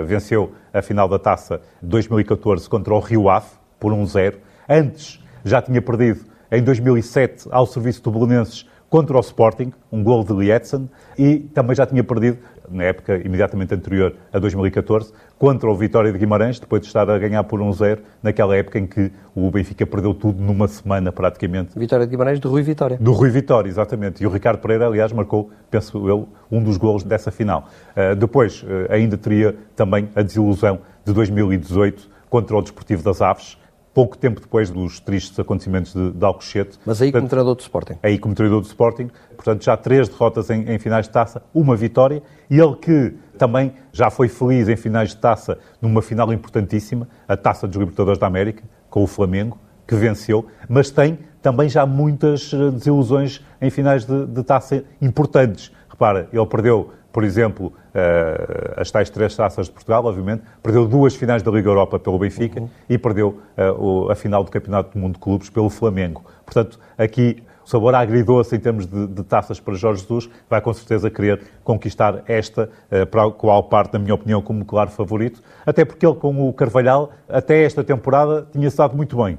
Venceu 0.06 0.54
a 0.72 0.80
final 0.80 1.06
da 1.06 1.18
taça 1.18 1.60
2014 1.82 2.66
contra 2.66 2.94
o 2.94 2.98
Rio 2.98 3.28
Ave, 3.28 3.48
por 3.78 3.92
1-0. 3.92 4.36
Antes 4.66 5.22
já 5.44 5.60
tinha 5.60 5.82
perdido 5.82 6.24
em 6.50 6.62
2007 6.62 7.46
ao 7.50 7.66
serviço 7.66 8.02
do 8.02 8.10
Belenenses 8.10 8.66
contra 8.88 9.16
o 9.16 9.20
Sporting, 9.20 9.72
um 9.90 10.02
gol 10.02 10.24
de 10.24 10.32
Lietzen, 10.32 10.88
e 11.18 11.38
também 11.38 11.74
já 11.74 11.86
tinha 11.86 12.02
perdido, 12.04 12.38
na 12.68 12.84
época 12.84 13.16
imediatamente 13.24 13.74
anterior 13.74 14.14
a 14.32 14.38
2014, 14.38 15.12
contra 15.38 15.70
o 15.70 15.74
Vitória 15.76 16.12
de 16.12 16.18
Guimarães, 16.18 16.58
depois 16.58 16.82
de 16.82 16.88
estar 16.88 17.08
a 17.08 17.18
ganhar 17.18 17.44
por 17.44 17.60
1-0, 17.60 17.98
naquela 18.22 18.56
época 18.56 18.78
em 18.78 18.86
que 18.86 19.10
o 19.34 19.50
Benfica 19.50 19.86
perdeu 19.86 20.14
tudo 20.14 20.42
numa 20.42 20.66
semana 20.68 21.12
praticamente. 21.12 21.78
Vitória 21.78 22.06
de 22.06 22.10
Guimarães 22.10 22.40
do 22.40 22.48
Rui 22.48 22.62
Vitória. 22.62 22.96
Do 23.00 23.12
Rui 23.12 23.30
Vitória, 23.30 23.68
exatamente. 23.68 24.22
E 24.22 24.26
o 24.26 24.30
Ricardo 24.30 24.60
Pereira, 24.60 24.86
aliás, 24.86 25.12
marcou, 25.12 25.50
penso 25.70 26.08
eu, 26.08 26.28
um 26.50 26.62
dos 26.62 26.76
golos 26.76 27.02
dessa 27.04 27.30
final. 27.30 27.68
Uh, 27.96 28.16
depois, 28.16 28.62
uh, 28.62 28.90
ainda 28.90 29.16
teria 29.16 29.54
também 29.74 30.08
a 30.14 30.22
desilusão 30.22 30.80
de 31.04 31.12
2018 31.12 32.16
contra 32.28 32.56
o 32.56 32.62
Desportivo 32.62 33.02
das 33.02 33.22
Aves, 33.22 33.58
pouco 33.96 34.18
tempo 34.18 34.42
depois 34.42 34.68
dos 34.68 35.00
tristes 35.00 35.40
acontecimentos 35.40 35.94
de, 35.94 36.12
de 36.12 36.22
Alcochete. 36.22 36.78
Mas 36.84 37.00
aí 37.00 37.10
portanto, 37.10 37.22
como 37.22 37.30
treinador 37.30 37.54
do 37.54 37.60
Sporting. 37.60 37.94
Aí 38.02 38.18
como 38.18 38.34
treinador 38.34 38.60
do 38.60 38.66
Sporting. 38.66 39.08
Portanto, 39.34 39.64
já 39.64 39.74
três 39.74 40.06
derrotas 40.06 40.50
em, 40.50 40.70
em, 40.70 40.78
finais 40.78 41.06
de 41.06 41.12
taça, 41.12 41.42
uma 41.54 41.74
vitória. 41.74 42.22
E 42.50 42.60
ele 42.60 42.76
que 42.76 43.14
também 43.38 43.72
já 43.92 44.10
foi 44.10 44.28
feliz 44.28 44.68
em 44.68 44.76
finais 44.76 45.08
de 45.08 45.16
taça 45.16 45.58
numa 45.80 46.02
final 46.02 46.30
importantíssima, 46.30 47.08
a 47.26 47.38
Taça 47.38 47.66
dos 47.66 47.78
Libertadores 47.78 48.18
da 48.18 48.26
América, 48.26 48.64
com 48.90 49.02
o 49.02 49.06
Flamengo, 49.06 49.58
que 49.86 49.94
venceu, 49.94 50.44
mas 50.68 50.90
tem 50.90 51.18
também 51.40 51.68
já 51.68 51.86
muitas 51.86 52.52
eh, 52.52 52.70
desilusões 52.72 53.42
em 53.62 53.70
finais 53.70 54.04
de, 54.04 54.26
de 54.26 54.42
taça 54.42 54.84
importantes. 55.00 55.72
Repara, 55.88 56.28
ele 56.32 56.46
perdeu 56.46 56.90
por 57.16 57.24
exemplo, 57.24 57.68
uh, 57.68 58.74
as 58.76 58.90
tais 58.90 59.08
três 59.08 59.34
taças 59.34 59.68
de 59.68 59.72
Portugal, 59.72 60.04
obviamente, 60.04 60.42
perdeu 60.62 60.86
duas 60.86 61.16
finais 61.16 61.42
da 61.42 61.50
Liga 61.50 61.70
Europa 61.70 61.98
pelo 61.98 62.18
Benfica 62.18 62.60
uhum. 62.60 62.68
e 62.90 62.98
perdeu 62.98 63.40
uh, 63.56 64.10
a 64.10 64.14
final 64.14 64.44
do 64.44 64.50
Campeonato 64.50 64.92
do 64.92 64.98
Mundo 64.98 65.14
de 65.14 65.20
Clubes 65.20 65.48
pelo 65.48 65.70
Flamengo. 65.70 66.22
Portanto, 66.44 66.78
aqui 66.98 67.42
o 67.64 67.70
sabor 67.70 67.94
agridoce 67.94 68.54
em 68.54 68.60
termos 68.60 68.86
de, 68.86 69.06
de, 69.06 69.22
taças 69.22 69.58
para 69.58 69.72
Jorge 69.72 70.02
Jesus 70.02 70.28
vai 70.50 70.60
com 70.60 70.74
certeza 70.74 71.08
querer 71.08 71.40
conquistar 71.64 72.22
esta, 72.28 72.68
uh, 72.92 73.06
para 73.06 73.24
a 73.24 73.30
qual 73.30 73.62
parte, 73.62 73.94
na 73.94 73.98
minha 73.98 74.14
opinião, 74.14 74.42
como 74.42 74.62
claro 74.66 74.90
favorito, 74.90 75.42
até 75.64 75.86
porque 75.86 76.04
ele 76.04 76.16
com 76.16 76.46
o 76.46 76.52
Carvalhal, 76.52 77.12
até 77.26 77.64
esta 77.64 77.82
temporada, 77.82 78.46
tinha 78.52 78.68
estado 78.68 78.94
muito 78.94 79.16
bem. 79.16 79.38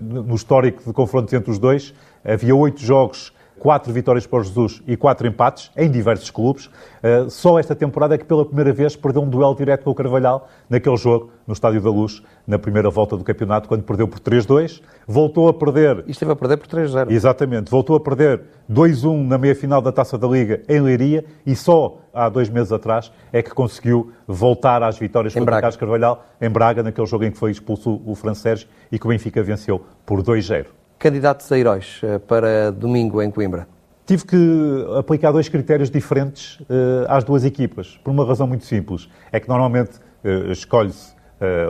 no 0.00 0.36
histórico 0.36 0.84
de 0.84 0.92
confrontos 0.92 1.34
entre 1.34 1.50
os 1.50 1.58
dois, 1.58 1.92
havia 2.24 2.54
oito 2.54 2.80
jogos 2.80 3.32
quatro 3.60 3.92
vitórias 3.92 4.26
para 4.26 4.40
o 4.40 4.42
Jesus 4.42 4.82
e 4.86 4.96
quatro 4.96 5.26
empates 5.28 5.70
em 5.76 5.88
diversos 5.90 6.30
clubes. 6.30 6.66
Uh, 6.66 7.28
só 7.28 7.58
esta 7.58 7.74
temporada 7.74 8.14
é 8.14 8.18
que 8.18 8.24
pela 8.24 8.44
primeira 8.44 8.72
vez 8.72 8.96
perdeu 8.96 9.22
um 9.22 9.28
duelo 9.28 9.54
direto 9.54 9.84
com 9.84 9.90
o 9.90 9.94
Carvalhal 9.94 10.48
naquele 10.68 10.96
jogo 10.96 11.30
no 11.46 11.52
Estádio 11.52 11.80
da 11.80 11.90
Luz, 11.90 12.22
na 12.46 12.58
primeira 12.58 12.88
volta 12.88 13.16
do 13.16 13.22
campeonato, 13.22 13.68
quando 13.68 13.82
perdeu 13.82 14.08
por 14.08 14.18
3-2. 14.18 14.80
Voltou 15.06 15.48
a 15.48 15.54
perder... 15.54 16.04
E 16.06 16.10
esteve 16.10 16.32
a 16.32 16.36
perder 16.36 16.56
por 16.56 16.68
3-0. 16.68 17.10
Exatamente. 17.10 17.70
Voltou 17.70 17.94
a 17.96 18.00
perder 18.00 18.40
2-1 18.70 19.26
na 19.26 19.36
meia-final 19.36 19.82
da 19.82 19.92
Taça 19.92 20.16
da 20.16 20.26
Liga 20.26 20.62
em 20.66 20.80
Leiria 20.80 21.24
e 21.44 21.54
só 21.54 21.98
há 22.14 22.28
dois 22.28 22.48
meses 22.48 22.72
atrás 22.72 23.12
é 23.32 23.42
que 23.42 23.50
conseguiu 23.50 24.10
voltar 24.26 24.82
às 24.82 24.98
vitórias 24.98 25.34
contra 25.34 25.58
o 25.58 25.60
Carlos 25.60 25.76
Carvalhal 25.76 26.24
em 26.40 26.48
Braga, 26.48 26.82
naquele 26.82 27.06
jogo 27.06 27.24
em 27.24 27.30
que 27.30 27.38
foi 27.38 27.50
expulso 27.50 28.00
o 28.06 28.14
Fran 28.14 28.34
Sérgio 28.34 28.68
e 28.90 28.98
que 28.98 29.06
o 29.06 29.10
Benfica 29.10 29.42
venceu 29.42 29.84
por 30.06 30.22
2-0 30.22 30.79
candidatos 31.00 31.50
a 31.50 31.58
heróis 31.58 31.98
eh, 32.04 32.18
para 32.18 32.70
domingo 32.70 33.22
em 33.22 33.30
Coimbra? 33.30 33.66
Tive 34.04 34.26
que 34.26 34.86
aplicar 34.98 35.32
dois 35.32 35.48
critérios 35.48 35.90
diferentes 35.90 36.60
uh, 36.60 37.06
às 37.08 37.24
duas 37.24 37.44
equipas, 37.44 37.98
por 38.04 38.10
uma 38.10 38.26
razão 38.26 38.46
muito 38.46 38.64
simples. 38.66 39.08
É 39.30 39.38
que 39.38 39.48
normalmente 39.48 39.98
uh, 40.24 40.50
escolhe-se 40.52 41.18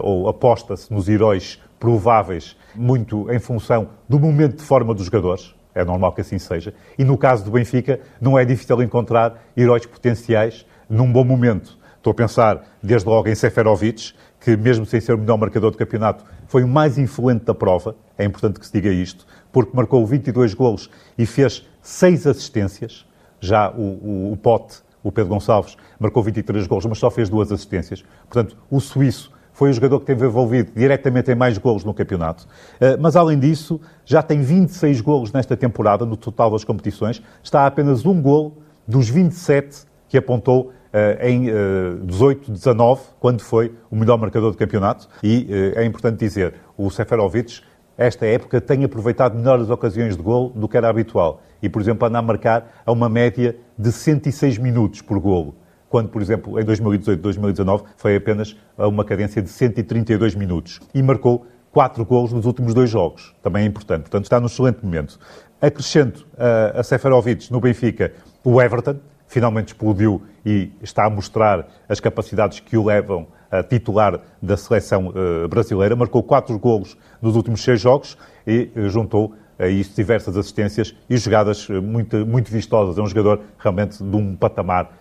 ou 0.03 0.29
aposta-se 0.29 0.93
nos 0.93 1.09
heróis 1.09 1.63
prováveis 1.79 2.57
muito 2.75 3.31
em 3.31 3.39
função 3.39 3.91
do 4.09 4.19
momento 4.19 4.57
de 4.57 4.65
forma 4.65 4.93
dos 4.93 5.05
jogadores. 5.05 5.55
É 5.73 5.85
normal 5.85 6.13
que 6.13 6.23
assim 6.23 6.41
seja. 6.41 6.75
E 6.99 7.05
no 7.05 7.17
caso 7.17 7.45
do 7.45 7.53
Benfica, 7.53 8.01
não 8.21 8.37
é 8.37 8.45
difícil 8.45 8.83
encontrar 8.83 9.41
heróis 9.57 9.87
potenciais 9.87 10.67
num 10.89 11.13
bom 11.13 11.23
momento. 11.23 11.79
Estou 11.97 12.11
a 12.13 12.15
pensar 12.15 12.65
desde 12.83 13.09
logo 13.09 13.29
em 13.29 13.35
Seferovic, 13.35 14.13
que 14.41 14.57
mesmo 14.57 14.87
sem 14.87 15.01
ser 15.01 15.13
o 15.13 15.19
melhor 15.19 15.37
marcador 15.37 15.71
do 15.71 15.77
campeonato, 15.77 16.25
foi 16.49 16.65
o 16.65 16.69
mais 16.69 16.99
influente 16.99 17.45
da 17.45 17.55
prova. 17.55 17.95
É 18.21 18.25
importante 18.25 18.61
que 18.61 18.67
se 18.67 18.73
diga 18.73 18.91
isto, 18.91 19.27
porque 19.51 19.75
marcou 19.75 20.07
22 20.07 20.53
golos 20.53 20.91
e 21.17 21.25
fez 21.25 21.67
6 21.81 22.27
assistências. 22.27 23.07
Já 23.41 23.71
o, 23.71 23.81
o, 23.81 24.33
o 24.33 24.37
Pote, 24.37 24.83
o 25.03 25.11
Pedro 25.11 25.31
Gonçalves, 25.31 25.75
marcou 25.99 26.23
23 26.23 26.67
golos, 26.67 26.85
mas 26.85 26.99
só 26.99 27.11
fez 27.11 27.31
duas 27.31 27.51
assistências. 27.51 28.05
Portanto, 28.29 28.59
o 28.71 28.79
suíço 28.79 29.33
foi 29.55 29.71
o 29.71 29.73
jogador 29.73 30.01
que 30.01 30.07
teve 30.07 30.27
envolvido 30.27 30.71
diretamente 30.77 31.31
em 31.31 31.35
mais 31.35 31.57
golos 31.57 31.83
no 31.83 31.95
campeonato. 31.95 32.47
Eh, 32.79 32.99
mas, 32.99 33.17
além 33.17 33.39
disso, 33.39 33.81
já 34.05 34.23
tem 34.23 34.43
26 34.43 35.01
golos 35.01 35.33
nesta 35.33 35.57
temporada, 35.57 36.05
no 36.05 36.17
total 36.17 36.51
das 36.51 36.63
competições. 36.63 37.23
Está 37.43 37.63
a 37.63 37.67
apenas 37.67 38.05
um 38.05 38.21
golo 38.21 38.59
dos 38.87 39.09
27 39.09 39.85
que 40.09 40.19
apontou 40.19 40.73
uh, 40.93 41.25
em 41.25 41.51
uh, 41.51 42.05
18, 42.05 42.51
19, 42.51 43.01
quando 43.21 43.43
foi 43.43 43.73
o 43.91 43.97
melhor 43.97 44.19
marcador 44.19 44.51
do 44.51 44.57
campeonato. 44.57 45.09
E 45.23 45.47
é 45.77 45.85
importante 45.85 46.19
dizer, 46.19 46.55
o 46.77 46.91
Seferovic, 46.91 47.61
esta 48.07 48.27
época, 48.27 48.61
tem 48.61 48.85
aproveitado 48.85 49.37
melhores 49.37 49.69
ocasiões 49.71 50.17
de 50.17 50.23
golo 50.23 50.51
do 50.51 50.69
que 50.69 50.77
era 50.77 50.89
habitual. 50.89 51.43
E, 51.63 51.69
por 51.69 51.83
exemplo, 51.83 52.09
anda 52.09 52.19
a 52.19 52.23
marcar 52.23 52.83
a 52.85 52.93
uma 52.93 53.09
média 53.09 53.57
de 53.79 53.93
106 53.93 54.59
minutos 54.59 55.03
por 55.03 55.19
golo 55.19 55.55
quando, 55.91 56.09
por 56.09 56.23
exemplo, 56.23 56.59
em 56.59 56.65
2018, 56.65 57.21
2019, 57.21 57.83
foi 57.97 58.15
apenas 58.15 58.57
a 58.79 58.87
uma 58.87 59.05
cadência 59.05 59.43
de 59.43 59.51
132 59.51 60.37
minutos. 60.37 60.81
E 60.95 61.03
marcou 61.03 61.45
quatro 61.73 62.05
golos 62.05 62.33
nos 62.33 62.47
últimos 62.47 62.73
dois 62.73 62.89
jogos. 62.89 63.35
Também 63.43 63.65
é 63.65 63.67
importante. 63.67 64.03
Portanto, 64.03 64.23
está 64.23 64.39
num 64.39 64.47
excelente 64.47 64.85
momento. 64.85 65.19
Acrescento 65.61 66.27
uh, 66.35 66.79
a 66.79 66.83
Seferovic 66.85 67.51
no 67.51 67.61
Benfica 67.61 68.13
o 68.45 68.63
Everton, 68.63 68.97
finalmente 69.31 69.69
explodiu 69.69 70.21
e 70.45 70.73
está 70.83 71.07
a 71.07 71.11
mostrar 71.11 71.69
as 71.89 72.01
capacidades 72.01 72.59
que 72.59 72.77
o 72.77 72.85
levam 72.85 73.29
a 73.49 73.63
titular 73.63 74.21
da 74.43 74.57
seleção 74.57 75.09
uh, 75.09 75.49
brasileira. 75.49 75.95
Marcou 75.95 76.21
quatro 76.21 76.59
golos 76.59 76.99
nos 77.23 77.37
últimos 77.37 77.63
seis 77.63 77.81
jogos 77.81 78.19
e 78.45 78.71
uh, 78.75 78.89
juntou 78.89 79.33
a 79.57 79.69
isso 79.69 79.95
diversas 79.95 80.37
assistências 80.37 80.97
e 81.09 81.17
jogadas 81.17 81.69
uh, 81.69 81.81
muito, 81.81 82.27
muito 82.27 82.51
vistosas. 82.51 82.99
É 82.99 83.03
um 83.03 83.07
jogador 83.07 83.41
realmente 83.59 84.03
de 84.03 84.17
um 84.17 84.35
patamar 84.35 84.99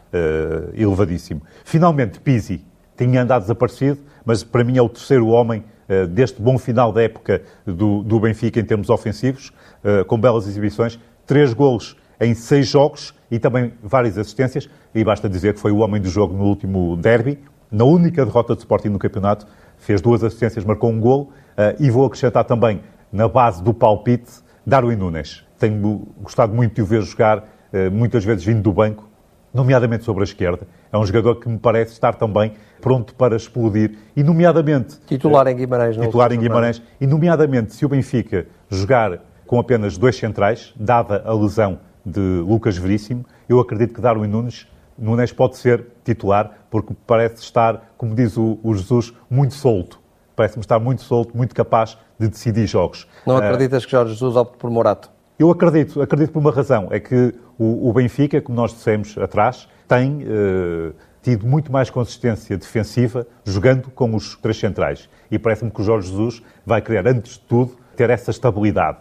elevadíssimo. 0.73 1.43
Finalmente, 1.63 2.19
Pizzi 2.19 2.65
tinha 2.97 3.21
andado 3.21 3.41
desaparecido, 3.41 3.99
mas 4.25 4.43
para 4.43 4.63
mim 4.63 4.75
é 4.75 4.81
o 4.81 4.89
terceiro 4.89 5.27
homem 5.27 5.63
deste 6.09 6.41
bom 6.41 6.57
final 6.57 6.91
da 6.91 7.03
época 7.03 7.43
do, 7.63 8.01
do 8.01 8.19
Benfica 8.19 8.59
em 8.59 8.63
termos 8.63 8.89
ofensivos, 8.89 9.53
com 10.07 10.19
belas 10.19 10.47
exibições. 10.47 10.99
Três 11.27 11.53
golos 11.53 11.95
em 12.19 12.33
seis 12.33 12.67
jogos 12.67 13.13
e 13.31 13.39
também 13.39 13.73
várias 13.81 14.17
assistências. 14.17 14.69
E 14.93 15.03
basta 15.03 15.29
dizer 15.29 15.53
que 15.53 15.59
foi 15.59 15.71
o 15.71 15.77
homem 15.77 16.01
do 16.01 16.09
jogo 16.09 16.35
no 16.35 16.43
último 16.43 16.97
derby. 16.97 17.39
Na 17.71 17.83
única 17.83 18.25
derrota 18.25 18.53
de 18.53 18.59
Sporting 18.59 18.89
no 18.89 18.99
campeonato, 18.99 19.47
fez 19.77 20.01
duas 20.01 20.23
assistências, 20.23 20.65
marcou 20.65 20.89
um 20.89 20.99
gol. 20.99 21.31
Uh, 21.51 21.83
e 21.83 21.89
vou 21.89 22.05
acrescentar 22.05 22.43
também, 22.45 22.81
na 23.11 23.27
base 23.27 23.63
do 23.63 23.73
palpite, 23.73 24.31
Darwin 24.65 24.95
Nunes. 24.95 25.45
Tenho 25.57 26.07
gostado 26.21 26.53
muito 26.53 26.75
de 26.75 26.81
o 26.81 26.85
ver 26.85 27.01
jogar, 27.03 27.39
uh, 27.39 27.91
muitas 27.91 28.23
vezes 28.23 28.43
vindo 28.43 28.61
do 28.61 28.73
banco, 28.73 29.07
nomeadamente 29.53 30.03
sobre 30.03 30.21
a 30.21 30.25
esquerda. 30.25 30.67
É 30.91 30.97
um 30.97 31.05
jogador 31.05 31.35
que 31.35 31.47
me 31.47 31.57
parece 31.57 31.91
estar 31.91 32.15
também 32.15 32.53
pronto 32.81 33.13
para 33.13 33.35
explodir. 33.35 33.97
E, 34.15 34.23
nomeadamente... 34.23 34.99
Titular 35.05 35.47
em 35.47 35.55
Guimarães. 35.55 35.97
Titular 35.97 36.31
em 36.31 36.39
Guimarães. 36.39 36.81
E, 36.99 37.05
nomeadamente, 37.05 37.75
se 37.75 37.85
o 37.85 37.89
Benfica 37.89 38.47
jogar 38.69 39.19
com 39.45 39.59
apenas 39.59 39.97
dois 39.97 40.15
centrais, 40.15 40.73
dada 40.79 41.23
a 41.25 41.33
lesão 41.33 41.79
de 42.09 42.41
Lucas 42.45 42.77
Veríssimo, 42.77 43.25
eu 43.47 43.59
acredito 43.59 43.93
que 43.93 44.01
Darwin 44.01 44.27
Nunes, 44.27 44.67
Nunes 44.97 45.31
pode 45.31 45.57
ser 45.57 45.85
titular, 46.03 46.51
porque 46.69 46.93
parece 47.07 47.41
estar, 47.41 47.93
como 47.97 48.13
diz 48.13 48.37
o, 48.37 48.59
o 48.61 48.73
Jesus, 48.75 49.13
muito 49.29 49.53
solto. 49.53 49.99
Parece-me 50.35 50.61
estar 50.61 50.79
muito 50.79 51.01
solto, 51.01 51.35
muito 51.35 51.55
capaz 51.55 51.97
de 52.17 52.27
decidir 52.27 52.65
jogos. 52.67 53.07
Não 53.25 53.37
ah, 53.37 53.45
acreditas 53.45 53.83
uh, 53.83 53.85
que 53.85 53.91
Jorge 53.91 54.13
Jesus 54.13 54.35
opte 54.35 54.57
por 54.57 54.69
Morato? 54.69 55.09
Eu 55.37 55.49
acredito, 55.49 56.01
acredito 56.01 56.31
por 56.31 56.39
uma 56.39 56.51
razão. 56.51 56.87
É 56.91 56.99
que 56.99 57.33
o, 57.57 57.89
o 57.89 57.93
Benfica, 57.93 58.41
como 58.41 58.57
nós 58.57 58.71
dissemos 58.71 59.17
atrás, 59.17 59.69
tem 59.87 60.23
uh, 60.23 60.93
tido 61.21 61.45
muito 61.45 61.71
mais 61.71 61.89
consistência 61.89 62.57
defensiva 62.57 63.25
jogando 63.45 63.89
com 63.91 64.15
os 64.15 64.35
três 64.35 64.57
centrais. 64.57 65.09
E 65.31 65.39
parece-me 65.39 65.71
que 65.71 65.81
o 65.81 65.83
Jorge 65.83 66.09
Jesus 66.09 66.41
vai 66.65 66.81
querer, 66.81 67.07
antes 67.07 67.33
de 67.33 67.41
tudo, 67.41 67.77
ter 67.95 68.09
essa 68.09 68.31
estabilidade. 68.31 68.97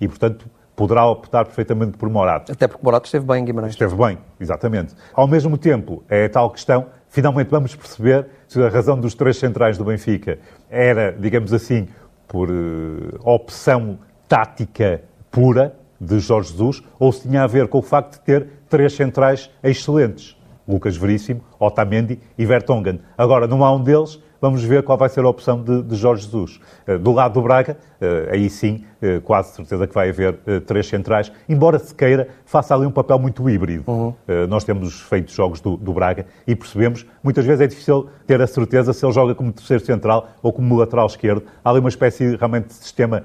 E, 0.00 0.08
portanto, 0.08 0.46
poderá 0.82 1.06
optar 1.06 1.44
perfeitamente 1.44 1.96
por 1.96 2.10
Morato. 2.10 2.50
Até 2.50 2.66
porque 2.66 2.84
Morato 2.84 3.06
esteve 3.06 3.24
bem 3.24 3.40
em 3.40 3.44
Guimarães. 3.44 3.74
Esteve 3.74 3.94
bem, 3.94 4.18
exatamente. 4.40 4.96
Ao 5.14 5.28
mesmo 5.28 5.56
tempo, 5.56 6.02
é 6.08 6.24
a 6.24 6.28
tal 6.28 6.50
questão, 6.50 6.86
finalmente 7.08 7.48
vamos 7.48 7.76
perceber 7.76 8.26
se 8.48 8.60
a 8.60 8.68
razão 8.68 8.98
dos 8.98 9.14
três 9.14 9.36
centrais 9.36 9.78
do 9.78 9.84
Benfica 9.84 10.40
era, 10.68 11.12
digamos 11.12 11.52
assim, 11.52 11.86
por 12.26 12.50
uh, 12.50 13.16
opção 13.22 13.96
tática 14.26 15.04
pura 15.30 15.76
de 16.00 16.18
Jorge 16.18 16.50
Jesus, 16.50 16.82
ou 16.98 17.12
se 17.12 17.28
tinha 17.28 17.44
a 17.44 17.46
ver 17.46 17.68
com 17.68 17.78
o 17.78 17.82
facto 17.82 18.14
de 18.14 18.20
ter 18.22 18.48
três 18.68 18.92
centrais 18.94 19.48
excelentes. 19.62 20.36
Lucas 20.66 20.96
Veríssimo, 20.96 21.42
Otamendi 21.58 22.18
e 22.38 22.46
Vertonghen. 22.46 23.00
Agora, 23.16 23.46
não 23.46 23.64
há 23.64 23.72
um 23.72 23.82
deles, 23.82 24.20
Vamos 24.42 24.64
ver 24.64 24.82
qual 24.82 24.98
vai 24.98 25.08
ser 25.08 25.24
a 25.24 25.28
opção 25.28 25.62
de, 25.62 25.84
de 25.84 25.94
Jorge 25.94 26.24
Jesus. 26.24 26.58
Uh, 26.84 26.98
do 26.98 27.12
lado 27.12 27.34
do 27.34 27.42
Braga, 27.42 27.76
uh, 28.00 28.32
aí 28.32 28.50
sim, 28.50 28.84
uh, 29.00 29.20
quase 29.20 29.54
certeza 29.54 29.86
que 29.86 29.94
vai 29.94 30.08
haver 30.08 30.36
três 30.66 30.88
centrais, 30.88 31.30
embora 31.48 31.78
se 31.78 31.94
queira, 31.94 32.26
faça 32.44 32.74
ali 32.74 32.84
um 32.84 32.90
papel 32.90 33.20
muito 33.20 33.48
híbrido. 33.48 33.84
Uhum. 33.86 34.12
nós 34.48 34.64
temos 34.64 35.00
feito 35.02 35.30
jogos 35.30 35.60
do, 35.60 35.76
do, 35.76 35.92
Braga 35.92 36.26
e 36.44 36.56
percebemos, 36.56 37.06
muitas 37.22 37.44
vezes 37.44 37.60
é 37.60 37.66
difícil 37.68 38.08
ter 38.26 38.42
a 38.42 38.46
certeza 38.48 38.92
se 38.92 39.06
ele 39.06 39.12
joga 39.12 39.32
como 39.32 39.52
terceiro 39.52 39.84
central 39.84 40.28
ou 40.42 40.52
como 40.52 40.76
lateral 40.76 41.06
esquerdo. 41.06 41.44
Há 41.64 41.70
ali 41.70 41.78
uma 41.78 41.88
espécie 41.88 42.34
realmente 42.34 42.66
de 42.66 42.74
sistema 42.74 43.24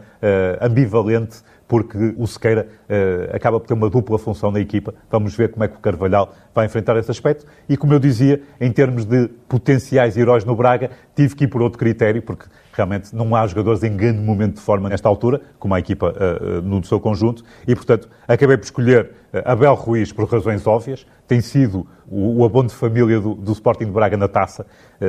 ambivalente 0.62 1.42
porque 1.68 2.16
o 2.18 2.26
Sequeira 2.26 2.68
uh, 2.90 3.36
acaba 3.36 3.60
por 3.60 3.68
ter 3.68 3.74
uma 3.74 3.90
dupla 3.90 4.18
função 4.18 4.52
na 4.52 4.60
equipa. 4.60 4.94
Vamos 5.12 5.36
ver 5.36 5.52
como 5.52 5.64
é 5.64 5.68
que 5.68 5.76
o 5.76 5.80
Carvalhal 5.80 6.34
vai 6.56 6.66
enfrentar 6.66 6.96
esse 6.98 7.12
aspecto. 7.12 7.46
E 7.68 7.76
como 7.76 7.94
eu 7.94 8.00
dizia, 8.00 8.42
em 8.60 8.72
termos 8.72 9.04
de 9.06 9.28
potenciais 9.50 10.16
heróis 10.16 10.46
no 10.46 10.56
Braga, 10.56 10.92
tive 11.16 11.36
que 11.36 11.44
ir 11.44 11.48
por 11.48 11.62
outro 11.62 11.78
critério, 11.78 12.22
porque 12.22 12.46
realmente 12.72 13.14
não 13.14 13.36
há 13.36 13.46
jogadores 13.46 13.84
em 13.84 13.96
grande 13.96 14.22
momento 14.22 14.56
de 14.56 14.62
forma 14.62 14.88
nesta 14.88 15.10
altura, 15.10 15.42
como 15.60 15.74
a 15.74 15.80
equipa 15.80 16.14
uh, 16.14 16.60
uh, 16.60 16.62
no 16.62 16.84
seu 16.86 17.00
conjunto, 17.00 17.44
e 17.68 17.76
portanto 17.76 18.10
acabei 18.28 18.58
por 18.58 18.64
escolher 18.64 19.12
Abel 19.44 19.74
Ruiz 19.76 20.14
por 20.14 20.30
razões 20.30 20.66
óbvias. 20.66 21.06
Tem 21.28 21.42
sido 21.42 21.86
o, 22.08 22.42
o 22.42 22.46
abono 22.46 22.70
de 22.70 22.76
família 22.76 23.20
do, 23.20 23.36
do 23.36 23.52
Sporting 23.52 23.86
de 23.86 23.92
Braga 23.92 24.16
na 24.16 24.28
taça. 24.28 24.66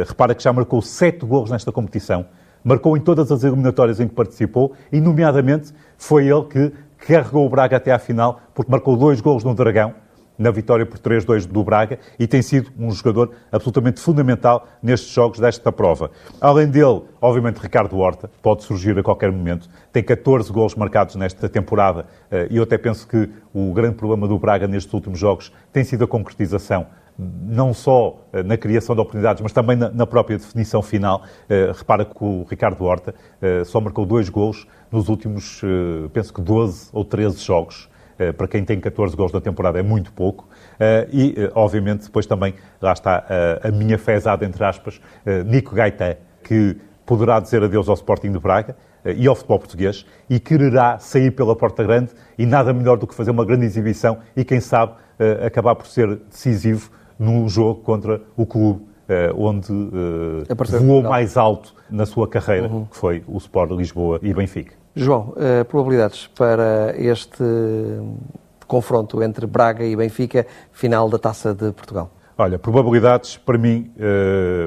repara 0.07 0.35
que 0.35 0.43
já 0.43 0.53
marcou 0.53 0.83
sete 0.83 1.25
gols 1.25 1.51
nesta 1.51 1.71
competição 1.71 2.27
marcou 2.63 2.97
em 2.97 3.01
todas 3.01 3.31
as 3.31 3.45
eliminatórias 3.45 4.01
em 4.01 4.09
que 4.09 4.15
participou 4.15 4.73
e, 4.93 5.01
nomeadamente, 5.01 5.73
foi 5.97 6.27
ele 6.27 6.45
que 6.45 6.73
carregou 7.07 7.47
o 7.47 7.49
Braga 7.49 7.77
até 7.77 7.93
à 7.93 7.99
final, 7.99 8.41
porque 8.55 8.71
marcou 8.71 8.97
dois 8.97 9.21
gols 9.21 9.45
no 9.45 9.55
Dragão, 9.55 9.95
na 10.39 10.53
vitória 10.53 10.87
por 10.87 10.99
3-2 10.99 11.47
do 11.47 11.65
Braga, 11.65 11.99
e 12.19 12.27
tem 12.27 12.41
sido 12.41 12.71
um 12.79 12.91
jogador 12.93 13.33
absolutamente 13.51 14.01
fundamental 14.01 14.69
nestes 14.81 15.13
jogos 15.13 15.41
desta 15.41 15.73
prova. 15.73 16.13
Além 16.41 16.69
dele, 16.69 17.03
obviamente, 17.21 17.59
Ricardo 17.59 17.99
Horta, 17.99 18.31
pode 18.41 18.63
surgir 18.63 18.97
a 18.97 19.03
qualquer 19.03 19.33
momento, 19.33 19.69
tem 19.93 20.03
14 20.03 20.53
gols 20.53 20.77
marcados 20.77 21.17
nesta 21.17 21.49
temporada, 21.49 22.07
eh, 22.31 22.47
e 22.51 22.57
eu 22.57 22.63
até 22.63 22.79
penso 22.79 23.07
que 23.09 23.29
o 23.53 23.73
grande 23.73 23.97
problema 23.97 24.29
do 24.29 24.39
Braga 24.39 24.69
nestes 24.69 24.93
últimos 24.95 25.19
jogos 25.19 25.53
tem 25.73 25.83
sido 25.83 26.05
a 26.05 26.07
concretização 26.07 26.87
não 27.19 27.75
só 27.75 28.17
eh, 28.33 28.45
na 28.45 28.57
criação 28.57 28.95
de 28.95 29.01
oportunidades, 29.01 29.43
mas 29.43 29.53
também 29.53 29.77
na, 29.77 30.07
própria 30.07 30.39
definição 30.39 30.81
final. 30.81 31.23
Uh, 31.51 31.73
repara 31.77 32.05
que 32.05 32.13
o 32.21 32.47
Ricardo 32.49 32.85
Horta 32.85 33.15
uh, 33.43 33.65
só 33.65 33.81
marcou 33.81 34.07
dois 34.07 34.29
gols 34.29 34.67
nos 34.91 35.09
últimos, 35.09 35.61
penso 36.13 36.33
que 36.33 36.41
12 36.41 36.89
ou 36.93 37.05
13 37.05 37.39
jogos. 37.45 37.91
para 38.39 38.49
quem 38.49 38.65
tem 38.65 38.81
14 38.81 39.15
gols 39.15 39.33
na 39.33 39.41
temporada 39.41 39.79
é 39.79 39.83
muito 39.83 40.11
pouco. 40.15 40.49
E, 41.13 41.35
obviamente, 41.55 42.05
depois 42.05 42.25
também, 42.25 42.55
lá 42.81 42.95
está 42.95 43.27
a 43.63 43.71
minha 43.71 43.99
fezada, 43.99 44.47
entre 44.47 44.65
aspas, 44.65 44.99
Nico 45.45 45.75
Gaetan, 45.75 46.17
que 46.43 46.75
poderá 47.05 47.39
dizer 47.39 47.63
adeus 47.63 47.87
ao 47.87 47.95
Sporting 47.97 48.33
de 48.33 48.39
Braga 48.39 48.75
e 49.05 49.27
ao 49.27 49.35
futebol 49.35 49.59
português 49.59 50.07
e 50.31 50.41
quererá 50.41 50.99
sair 50.99 51.33
pela 51.33 51.55
porta 51.55 51.85
grande 51.85 52.13
e 52.39 52.47
nada 52.47 52.73
melhor 52.73 52.97
do 52.97 53.07
que 53.07 53.15
fazer 53.15 53.31
uma 53.31 53.45
grande 53.45 53.67
exibição 53.67 54.21
e, 54.35 54.43
quem 54.43 54.59
sabe, 54.59 54.95
acabar 55.45 55.75
por 55.75 55.87
ser 55.87 56.17
decisivo 56.17 56.91
num 57.19 57.49
jogo 57.49 57.81
contra 57.83 58.23
o 58.37 58.47
clube 58.47 58.89
Uh, 59.09 59.33
onde 59.43 59.73
uh, 59.73 60.79
voou 60.83 61.03
mais 61.03 61.39
alto 61.39 61.75
na 61.91 62.05
sua 62.05 62.29
carreira, 62.29 62.69
uhum. 62.69 62.85
que 62.85 62.95
foi 62.95 63.25
o 63.27 63.39
Sport 63.39 63.71
Lisboa 63.71 64.21
e 64.23 64.35
Benfica. 64.35 64.75
João, 64.95 65.33
uh, 65.33 65.65
probabilidades 65.65 66.27
para 66.27 66.95
este 66.95 67.43
confronto 68.67 69.23
entre 69.23 69.47
Braga 69.47 69.83
e 69.83 69.97
Benfica, 69.97 70.47
final 70.73 71.09
da 71.09 71.19
Taça 71.19 71.55
de 71.55 71.73
Portugal? 71.73 72.11
Olha, 72.37 72.59
probabilidades, 72.59 73.39
para 73.39 73.57
mim, 73.57 73.91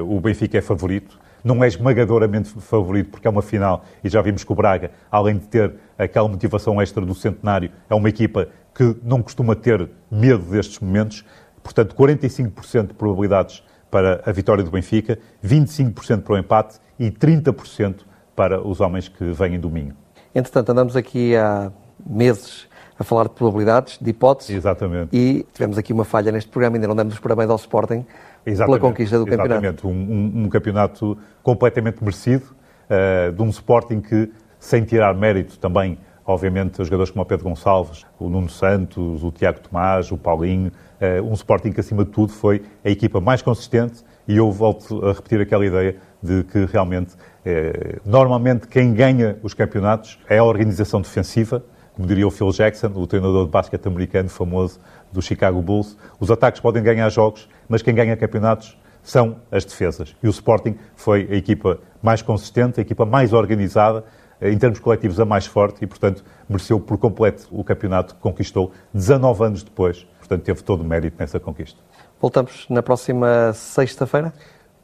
o 0.08 0.18
Benfica 0.18 0.58
é 0.58 0.60
favorito. 0.60 1.20
Não 1.44 1.62
é 1.62 1.68
esmagadoramente 1.68 2.48
favorito, 2.48 3.10
porque 3.10 3.28
é 3.28 3.30
uma 3.30 3.42
final, 3.42 3.84
e 4.02 4.08
já 4.08 4.20
vimos 4.20 4.42
que 4.42 4.50
o 4.50 4.56
Braga, 4.56 4.90
além 5.08 5.38
de 5.38 5.46
ter 5.46 5.72
aquela 5.96 6.26
motivação 6.28 6.82
extra 6.82 7.06
do 7.06 7.14
centenário, 7.14 7.70
é 7.88 7.94
uma 7.94 8.08
equipa 8.08 8.48
que 8.74 8.96
não 9.02 9.22
costuma 9.22 9.54
ter 9.54 9.88
medo 10.10 10.42
destes 10.50 10.80
momentos. 10.80 11.24
Portanto, 11.62 11.94
45% 11.94 12.88
de 12.88 12.94
probabilidades 12.94 13.62
para 13.90 14.22
a 14.24 14.32
vitória 14.32 14.64
do 14.64 14.70
Benfica, 14.70 15.18
25% 15.44 16.22
para 16.22 16.34
o 16.34 16.38
empate 16.38 16.78
e 16.98 17.10
30% 17.10 18.00
para 18.34 18.66
os 18.66 18.80
homens 18.80 19.08
que 19.08 19.24
vêm 19.32 19.60
domingo. 19.60 19.94
Entretanto, 20.34 20.70
andamos 20.70 20.96
aqui 20.96 21.36
há 21.36 21.70
meses 22.04 22.66
a 22.98 23.04
falar 23.04 23.24
de 23.24 23.30
probabilidades, 23.30 23.98
de 24.00 24.10
hipóteses. 24.10 24.56
Exatamente. 24.56 25.14
E 25.14 25.46
tivemos 25.52 25.76
aqui 25.76 25.92
uma 25.92 26.04
falha 26.04 26.32
neste 26.32 26.50
programa, 26.50 26.76
ainda 26.76 26.88
não 26.88 26.96
demos 26.96 27.14
os 27.14 27.20
parabéns 27.20 27.50
ao 27.50 27.56
Sporting 27.56 28.06
exatamente, 28.46 28.80
pela 28.80 28.90
conquista 28.90 29.18
do 29.18 29.26
exatamente. 29.26 29.54
campeonato. 29.54 29.88
Exatamente, 29.88 30.10
um, 30.10 30.40
um, 30.40 30.44
um, 30.44 30.48
campeonato 30.48 31.18
completamente 31.42 32.02
merecido, 32.02 32.44
uh, 32.88 33.32
de 33.32 33.42
um 33.42 33.48
Sporting 33.48 34.00
que, 34.00 34.30
sem 34.58 34.84
tirar 34.84 35.14
mérito 35.14 35.58
também 35.58 35.98
obviamente, 36.24 36.82
jogadores 36.84 37.10
como 37.10 37.22
o 37.22 37.26
Pedro 37.26 37.44
Gonçalves, 37.48 38.06
o 38.18 38.28
Nuno 38.28 38.48
Santos, 38.48 39.22
o 39.22 39.30
Tiago 39.30 39.60
Tomás, 39.60 40.10
o 40.10 40.16
Paulinho, 40.16 40.70
uh, 41.00 41.22
um 41.24 41.32
Sporting 41.32 41.72
que, 41.72 41.80
acima 41.80 42.04
de 42.04 42.10
tudo, 42.10 42.32
foi 42.32 42.62
a 42.84 42.90
equipa 42.90 43.20
mais 43.20 43.42
consistente 43.42 44.02
e 44.26 44.36
eu 44.36 44.50
volto 44.50 45.04
a 45.04 45.12
repetir 45.12 45.40
aquela 45.40 45.66
ideia 45.66 45.96
de 46.22 46.44
que 46.44 46.64
realmente, 46.66 47.14
uh, 47.14 48.00
normalmente, 48.04 48.68
quem 48.68 48.92
ganha 48.94 49.36
os 49.42 49.54
campeonatos 49.54 50.18
é 50.28 50.38
a 50.38 50.44
organização 50.44 51.00
defensiva, 51.00 51.64
como 51.94 52.08
diria 52.08 52.26
o 52.26 52.30
Phil 52.30 52.50
Jackson, 52.50 52.92
o 52.94 53.06
treinador 53.06 53.44
de 53.44 53.50
basquete 53.50 53.86
americano 53.86 54.28
famoso 54.28 54.80
do 55.12 55.20
Chicago 55.20 55.60
Bulls. 55.60 55.96
Os 56.18 56.30
ataques 56.30 56.60
podem 56.60 56.82
ganhar 56.82 57.08
jogos, 57.10 57.48
mas 57.68 57.82
quem 57.82 57.94
ganha 57.94 58.16
campeonatos 58.16 58.78
são 59.02 59.36
as 59.50 59.64
defesas. 59.64 60.14
E 60.22 60.26
o 60.26 60.30
Sporting 60.30 60.76
foi 60.94 61.28
a 61.30 61.34
equipa 61.34 61.78
mais 62.02 62.22
consistente, 62.22 62.80
a 62.80 62.82
equipa 62.82 63.04
mais 63.04 63.32
organizada, 63.32 64.04
em 64.42 64.58
termos 64.58 64.78
coletivos, 64.78 65.20
a 65.20 65.24
mais 65.24 65.46
forte 65.46 65.84
e, 65.84 65.86
portanto, 65.86 66.24
mereceu 66.48 66.80
por 66.80 66.98
completo 66.98 67.46
o 67.50 67.62
campeonato 67.62 68.14
que 68.14 68.20
conquistou 68.20 68.72
19 68.92 69.44
anos 69.44 69.62
depois. 69.62 70.06
Portanto, 70.18 70.42
teve 70.42 70.62
todo 70.62 70.80
o 70.80 70.84
mérito 70.84 71.16
nessa 71.18 71.38
conquista. 71.38 71.78
Voltamos 72.20 72.66
na 72.68 72.82
próxima 72.82 73.52
sexta-feira? 73.52 74.32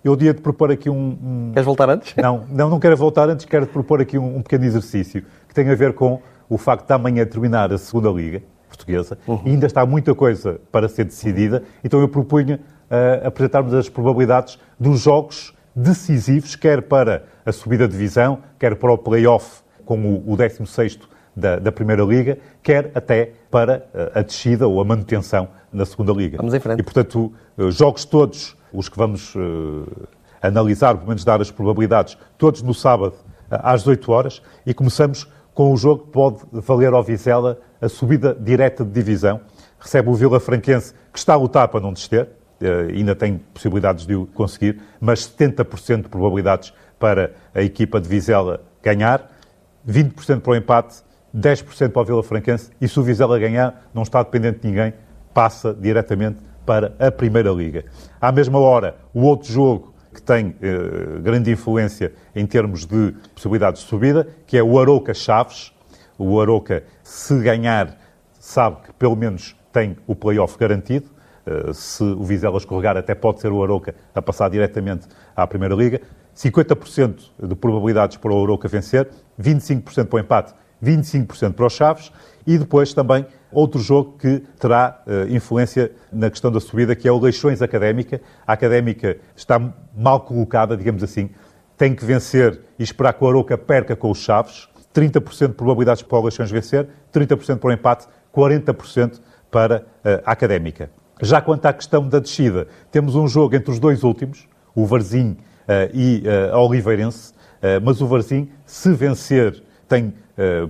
Eu 0.04 0.14
dia 0.14 0.32
de 0.32 0.40
propor 0.40 0.70
aqui 0.70 0.88
um, 0.88 1.18
um... 1.22 1.50
Queres 1.52 1.66
voltar 1.66 1.90
antes? 1.90 2.14
Não, 2.16 2.44
não, 2.48 2.68
não 2.68 2.78
quero 2.78 2.96
voltar 2.96 3.28
antes, 3.28 3.44
quero 3.44 3.66
propor 3.66 4.00
aqui 4.00 4.16
um, 4.16 4.36
um, 4.36 4.42
pequeno 4.42 4.64
exercício 4.64 5.24
que 5.48 5.54
tem 5.54 5.68
a 5.68 5.74
ver 5.74 5.92
com 5.92 6.22
o 6.48 6.56
facto 6.56 6.86
de 6.86 6.92
amanhã 6.92 7.26
terminar 7.26 7.72
a 7.72 7.78
segunda 7.78 8.08
Liga 8.10 8.42
portuguesa 8.68 9.18
uhum. 9.26 9.42
e 9.44 9.50
ainda 9.50 9.66
está 9.66 9.84
muita 9.84 10.14
coisa 10.14 10.60
para 10.70 10.88
ser 10.88 11.04
decidida, 11.04 11.64
então 11.82 12.00
eu 12.00 12.08
propunha 12.08 12.60
uh, 12.90 13.26
apresentarmos 13.26 13.74
as 13.74 13.88
probabilidades 13.88 14.58
dos 14.78 15.00
jogos 15.00 15.54
decisivos, 15.78 16.56
quer 16.56 16.82
para 16.82 17.25
a 17.47 17.52
subida 17.52 17.87
de 17.87 17.92
divisão, 17.92 18.40
quer 18.58 18.75
para 18.75 18.92
o 18.92 18.99
play-off 18.99 19.62
com 19.85 20.23
o 20.26 20.37
16 20.37 20.99
da, 21.35 21.58
da, 21.58 21.70
Primeira 21.70 22.02
Liga, 22.02 22.38
quer 22.62 22.91
até 22.95 23.32
para 23.50 23.88
a 24.14 24.23
descida 24.23 24.67
ou 24.67 24.80
a 24.80 24.84
manutenção 24.84 25.49
na 25.73 25.86
Segunda 25.86 26.12
Liga. 26.12 26.36
Vamos 26.36 26.52
em 26.52 26.60
frente. 26.60 26.80
E, 26.80 26.82
portanto, 26.82 27.32
eh, 27.56 27.71
jogos 27.71 28.04
todos, 28.04 28.56
os 28.73 28.88
que 28.88 28.99
vamos 28.99 29.34
uh, 29.36 29.86
analisar, 30.43 30.95
pelo 30.95 31.08
menos 31.08 31.25
dar 31.25 31.41
as 31.41 31.50
probabilidades, 31.50 32.19
todos 32.36 32.60
no 32.60 32.75
sábado 32.75 33.14
às 33.49 33.82
18 33.82 34.12
horas, 34.12 34.43
e 34.67 34.75
começamos 34.75 35.26
com 35.54 35.73
o 35.73 35.76
jogo 35.76 36.04
que 36.04 36.10
pode 36.10 36.38
valer 36.52 36.93
ao 36.93 37.02
Vizela 37.02 37.58
a 37.80 37.88
subida 37.88 38.36
direta 38.38 38.84
de 38.84 38.91
divisão. 38.91 39.41
Recebe 39.78 40.10
o 40.10 40.14
Vila 40.14 40.41
Franquense, 40.41 40.93
que 41.12 41.19
está 41.19 41.34
a 41.34 41.36
lutar 41.36 41.69
para 41.69 41.80
não 41.80 41.93
descer, 41.93 42.28
ainda 42.94 43.14
tem 43.14 43.38
possibilidades 43.52 44.06
de 44.06 44.14
o 44.14 44.26
conseguir, 44.26 44.80
mas 45.00 45.21
70% 45.21 46.02
de 46.02 46.08
probabilidades 46.08 46.73
para 46.99 47.32
a 47.54 47.62
equipa 47.62 48.00
de 48.00 48.08
Vizela 48.08 48.60
ganhar, 48.82 49.30
20% 49.88 50.40
para 50.40 50.52
o 50.52 50.56
empate, 50.56 50.97
10% 51.34 51.90
para 51.90 52.02
o 52.02 52.04
Vila 52.04 52.23
Franquense 52.23 52.71
e 52.80 52.88
se 52.88 52.99
o 52.99 53.02
Vizela 53.02 53.38
ganhar, 53.38 53.88
não 53.94 54.02
está 54.02 54.23
dependente 54.23 54.60
de 54.60 54.68
ninguém, 54.68 54.94
passa 55.32 55.73
diretamente 55.73 56.38
para 56.66 56.94
a 56.99 57.10
Primeira 57.10 57.50
Liga. 57.50 57.84
À 58.21 58.32
mesma 58.32 58.58
hora, 58.58 58.97
o 59.14 59.23
outro 59.23 59.50
jogo 59.50 59.94
que 60.12 60.23
tem 60.23 60.54
eh, 60.60 61.21
grande 61.21 61.50
influência 61.50 62.12
em 62.34 62.44
termos 62.44 62.84
de 62.84 63.14
possibilidades 63.34 63.82
de 63.82 63.88
subida, 63.88 64.28
que 64.47 64.56
é 64.56 64.62
o 64.62 64.78
Aroca 64.78 65.14
Chaves. 65.14 65.73
O 66.18 66.40
Aroca, 66.40 66.82
se 67.02 67.38
ganhar, 67.40 67.97
sabe 68.40 68.78
que 68.84 68.92
pelo 68.94 69.14
menos 69.14 69.56
tem 69.73 69.97
o 70.06 70.14
play-off 70.16 70.58
garantido. 70.58 71.08
Eh, 71.49 71.73
se 71.73 72.02
o 72.02 72.23
Vizela 72.23 72.58
escorregar, 72.58 72.97
até 72.99 73.15
pode 73.15 73.41
ser 73.41 73.50
o 73.50 73.63
Aroca 73.63 73.95
a 74.15 74.21
passar 74.21 74.50
diretamente 74.50 75.06
à 75.34 75.47
Primeira 75.47 75.75
Liga. 75.75 76.02
50% 76.37 77.30
de 77.43 77.54
probabilidades 77.54 78.19
para 78.19 78.32
o 78.32 78.45
Aroca 78.45 78.69
vencer, 78.69 79.08
25% 79.41 80.06
para 80.06 80.17
o 80.19 80.21
empate, 80.21 80.54
25% 80.84 81.54
para 81.54 81.67
os 81.67 81.73
Chaves 81.73 82.13
e 82.47 82.58
depois 82.58 82.93
também 82.93 83.26
outro 83.50 83.80
jogo 83.80 84.17
que 84.19 84.41
terá 84.61 85.02
uh, 85.06 85.34
influência 85.34 85.91
na 86.13 86.30
questão 86.30 86.52
da 86.52 86.61
subida, 86.61 86.95
que 86.95 87.08
é 87.08 87.13
o 87.13 87.19
Leixões 87.19 87.61
Académica. 87.63 88.21
A 88.47 88.52
Académica 88.52 89.19
está 89.34 89.58
mal 89.97 90.21
colocada, 90.21 90.76
digamos 90.76 91.02
assim, 91.02 91.30
tem 91.76 91.95
que 91.95 92.04
vencer 92.04 92.61
e 92.78 92.84
esperar 92.84 93.15
que 93.15 93.25
o 93.25 93.28
Aroca 93.28 93.56
perca 93.58 93.97
com 93.97 94.11
os 94.11 94.19
Chaves. 94.19 94.69
30% 94.95 95.49
de 95.49 95.54
probabilidades 95.54 96.02
para 96.02 96.19
o 96.19 96.23
Leixões 96.23 96.50
vencer, 96.50 96.89
30% 97.13 97.58
para 97.58 97.69
o 97.69 97.73
empate, 97.73 98.06
40% 98.34 99.21
para 99.50 99.80
uh, 99.80 100.23
a 100.25 100.32
Académica. 100.32 100.91
Já 101.21 101.41
quanto 101.41 101.67
à 101.67 101.73
questão 101.73 102.09
da 102.09 102.21
descida, 102.21 102.69
temos 102.93 103.17
um 103.17 103.26
jogo 103.26 103.57
entre 103.57 103.71
os 103.71 103.81
dois 103.81 104.04
últimos, 104.04 104.47
o 104.75 104.87
Varzim 104.87 105.31
uh, 105.33 105.37
e 105.93 106.23
uh, 106.25 106.54
a 106.54 106.61
Oliveirense, 106.61 107.33
uh, 107.33 107.83
mas 107.83 108.00
o 108.00 108.07
Varzim, 108.07 108.49
se 108.65 108.93
vencer, 108.93 109.63
tem 109.89 110.13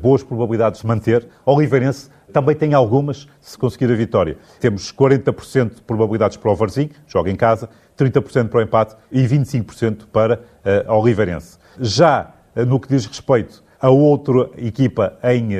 boas 0.00 0.22
probabilidades 0.22 0.80
de 0.80 0.86
manter. 0.86 1.28
A 1.44 1.52
Oliveirense 1.52 2.08
também 2.32 2.56
tem 2.56 2.72
algumas, 2.72 3.28
se 3.38 3.58
conseguir 3.58 3.92
a 3.92 3.94
vitória. 3.94 4.38
Temos 4.58 4.90
40% 4.90 5.74
de 5.74 5.82
probabilidades 5.82 6.38
para 6.38 6.50
o 6.50 6.54
Varzim, 6.54 6.88
joga 7.06 7.30
em 7.30 7.36
casa, 7.36 7.68
30% 7.98 8.48
para 8.48 8.60
o 8.60 8.62
empate 8.62 8.96
e 9.12 9.20
25% 9.24 10.06
para 10.10 10.40
a 10.86 10.94
Oliveirense. 10.94 11.58
Já 11.78 12.32
no 12.66 12.80
que 12.80 12.88
diz 12.88 13.04
respeito 13.04 13.62
a 13.78 13.90
outra 13.90 14.48
equipa 14.56 15.18
em 15.22 15.50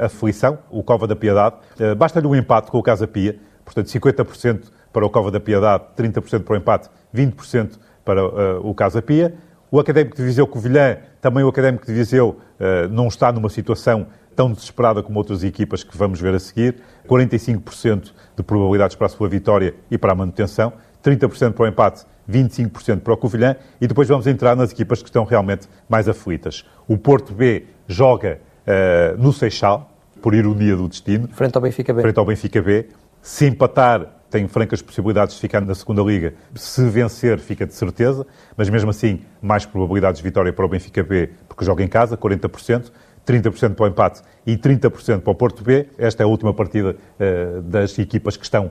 aflição, 0.00 0.58
o 0.70 0.82
Cova 0.82 1.06
da 1.06 1.14
Piedade, 1.14 1.56
basta-lhe 1.98 2.26
um 2.26 2.34
empate 2.34 2.70
com 2.70 2.78
o 2.78 2.82
Casa 2.82 3.06
Pia, 3.06 3.38
portanto 3.72 3.86
50% 3.86 4.64
para 4.92 5.06
o 5.06 5.10
Cova 5.10 5.30
da 5.30 5.38
Piedade, 5.38 5.84
30% 5.96 6.42
para 6.42 6.54
o 6.54 6.56
empate, 6.56 6.88
20% 7.14 7.78
para 8.04 8.26
uh, 8.26 8.68
o 8.68 8.74
Casa 8.74 9.00
Pia. 9.00 9.34
O 9.70 9.78
Académico 9.78 10.16
de 10.16 10.22
Viseu 10.24 10.46
Covilhã, 10.48 10.96
também 11.20 11.44
o 11.44 11.48
Académico 11.48 11.86
de 11.86 11.92
Viseu 11.92 12.30
uh, 12.58 12.88
não 12.90 13.06
está 13.06 13.30
numa 13.30 13.48
situação 13.48 14.08
tão 14.34 14.52
desesperada 14.52 15.02
como 15.02 15.18
outras 15.18 15.44
equipas 15.44 15.84
que 15.84 15.96
vamos 15.96 16.20
ver 16.20 16.34
a 16.34 16.40
seguir. 16.40 16.76
45% 17.08 18.12
de 18.36 18.42
probabilidades 18.42 18.96
para 18.96 19.06
a 19.06 19.10
sua 19.10 19.28
vitória 19.28 19.74
e 19.88 19.96
para 19.96 20.12
a 20.12 20.14
manutenção, 20.16 20.72
30% 21.04 21.52
para 21.52 21.64
o 21.64 21.66
empate, 21.68 22.04
25% 22.28 23.00
para 23.00 23.14
o 23.14 23.16
Covilhã 23.16 23.54
e 23.80 23.86
depois 23.86 24.08
vamos 24.08 24.26
entrar 24.26 24.56
nas 24.56 24.72
equipas 24.72 25.00
que 25.00 25.08
estão 25.08 25.24
realmente 25.24 25.68
mais 25.88 26.08
aflitas. 26.08 26.64
O 26.88 26.98
Porto 26.98 27.32
B 27.32 27.66
joga 27.86 28.40
uh, 28.66 29.22
no 29.22 29.32
Seixal, 29.32 29.90
por 30.20 30.34
ironia 30.34 30.76
do 30.76 30.88
destino. 30.88 31.28
Frente 31.32 31.56
ao 31.56 31.62
Benfica 31.62 31.92
B. 31.92 32.02
Frente 32.02 32.18
ao 32.18 32.24
Benfica 32.24 32.62
B. 32.62 32.88
Se 33.22 33.46
empatar, 33.46 34.06
tem 34.30 34.46
francas 34.48 34.80
possibilidades 34.80 35.34
de 35.34 35.40
ficar 35.40 35.60
na 35.60 35.74
segunda 35.74 36.02
liga. 36.02 36.34
Se 36.54 36.88
vencer, 36.88 37.38
fica 37.38 37.66
de 37.66 37.74
certeza, 37.74 38.26
mas 38.56 38.70
mesmo 38.70 38.90
assim, 38.90 39.22
mais 39.42 39.66
probabilidades 39.66 40.18
de 40.18 40.24
vitória 40.24 40.52
para 40.52 40.64
o 40.64 40.68
Benfica 40.68 41.02
B, 41.02 41.30
porque 41.48 41.64
joga 41.64 41.82
em 41.82 41.88
casa, 41.88 42.16
40%. 42.16 42.90
30% 43.30 43.74
para 43.74 43.84
o 43.84 43.88
empate 43.88 44.22
e 44.46 44.56
30% 44.56 45.20
para 45.20 45.30
o 45.30 45.34
Porto 45.34 45.62
B. 45.62 45.86
Esta 45.96 46.22
é 46.22 46.24
a 46.24 46.26
última 46.26 46.52
partida 46.52 46.96
uh, 46.96 47.62
das 47.62 47.98
equipas 47.98 48.36
que 48.36 48.44
estão 48.44 48.66
uh, 48.66 48.70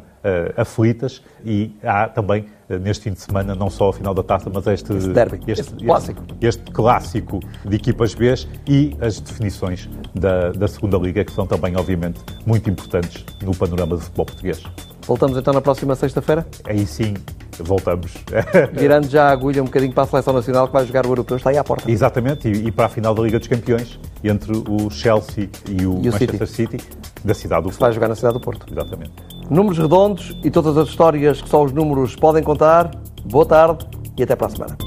aflitas 0.57 1.23
e 1.45 1.75
há 1.83 2.09
também 2.09 2.45
uh, 2.69 2.77
neste 2.77 3.03
fim 3.03 3.13
de 3.13 3.21
semana 3.21 3.55
não 3.55 3.69
só 3.69 3.89
a 3.89 3.93
final 3.93 4.13
da 4.13 4.23
taça, 4.23 4.49
mas 4.53 4.67
este, 4.67 4.93
este, 4.93 5.09
derby, 5.09 5.39
este, 5.47 5.61
este 5.61 5.85
clássico. 5.85 6.23
Este, 6.41 6.71
clássico 6.71 7.39
de 7.65 7.75
equipas 7.75 8.13
B 8.13 8.33
e 8.67 8.97
as 8.99 9.19
definições 9.19 9.89
da, 10.13 10.51
da 10.51 10.67
segunda 10.67 10.97
liga 10.97 11.23
que 11.23 11.31
são 11.31 11.47
também 11.47 11.75
obviamente 11.77 12.19
muito 12.45 12.69
importantes 12.69 13.25
no 13.41 13.55
panorama 13.55 13.95
do 13.95 14.01
futebol 14.01 14.25
português. 14.25 14.63
Voltamos 15.07 15.37
então 15.37 15.53
na 15.53 15.61
próxima 15.61 15.95
sexta-feira? 15.95 16.45
Aí 16.65 16.85
sim, 16.85 17.15
voltamos. 17.63 18.13
Virando 18.73 19.07
já 19.07 19.29
a 19.29 19.31
agulha 19.31 19.61
um 19.61 19.65
bocadinho 19.65 19.93
para 19.93 20.03
a 20.03 20.07
Seleção 20.07 20.33
Nacional 20.33 20.67
que 20.67 20.73
vai 20.73 20.85
jogar 20.85 21.05
o 21.05 21.09
Europeu, 21.09 21.37
está 21.37 21.49
aí 21.49 21.57
à 21.57 21.63
porta. 21.63 21.89
Exatamente, 21.89 22.47
e, 22.47 22.67
e 22.67 22.71
para 22.71 22.85
a 22.85 22.89
final 22.89 23.13
da 23.13 23.21
Liga 23.21 23.39
dos 23.39 23.47
Campeões, 23.47 23.99
entre 24.23 24.51
o 24.51 24.89
Chelsea 24.89 25.49
e 25.67 25.85
o, 25.85 26.01
e 26.01 26.09
o 26.09 26.11
Manchester 26.11 26.47
City. 26.47 26.79
City. 26.79 26.97
da 27.23 27.33
cidade 27.33 27.63
do 27.63 27.69
Porto. 27.69 27.79
vai 27.79 27.91
jogar 27.91 28.07
na 28.07 28.15
cidade 28.15 28.33
do 28.33 28.39
Porto. 28.39 28.65
Exatamente. 28.71 29.11
Números 29.49 29.77
redondos 29.77 30.37
e 30.43 30.51
todas 30.51 30.77
as 30.77 30.89
histórias 30.89 31.41
que 31.41 31.49
só 31.49 31.63
os 31.63 31.71
números 31.71 32.15
podem 32.15 32.43
contar. 32.43 32.91
Boa 33.25 33.45
tarde 33.45 33.87
e 34.17 34.23
até 34.23 34.35
para 34.35 34.47
a 34.47 34.49
semana. 34.49 34.77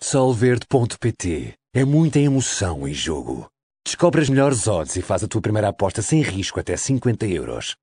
Solverde.pt 0.00 1.57
É 1.78 1.84
muita 1.84 2.18
emoção 2.18 2.88
em 2.88 2.92
jogo. 2.92 3.46
Descobre 3.86 4.20
as 4.20 4.28
melhores 4.28 4.66
odds 4.66 4.96
e 4.96 5.00
faz 5.00 5.22
a 5.22 5.28
tua 5.28 5.40
primeira 5.40 5.68
aposta 5.68 6.02
sem 6.02 6.20
risco 6.22 6.58
até 6.58 6.76
50 6.76 7.24
euros. 7.26 7.76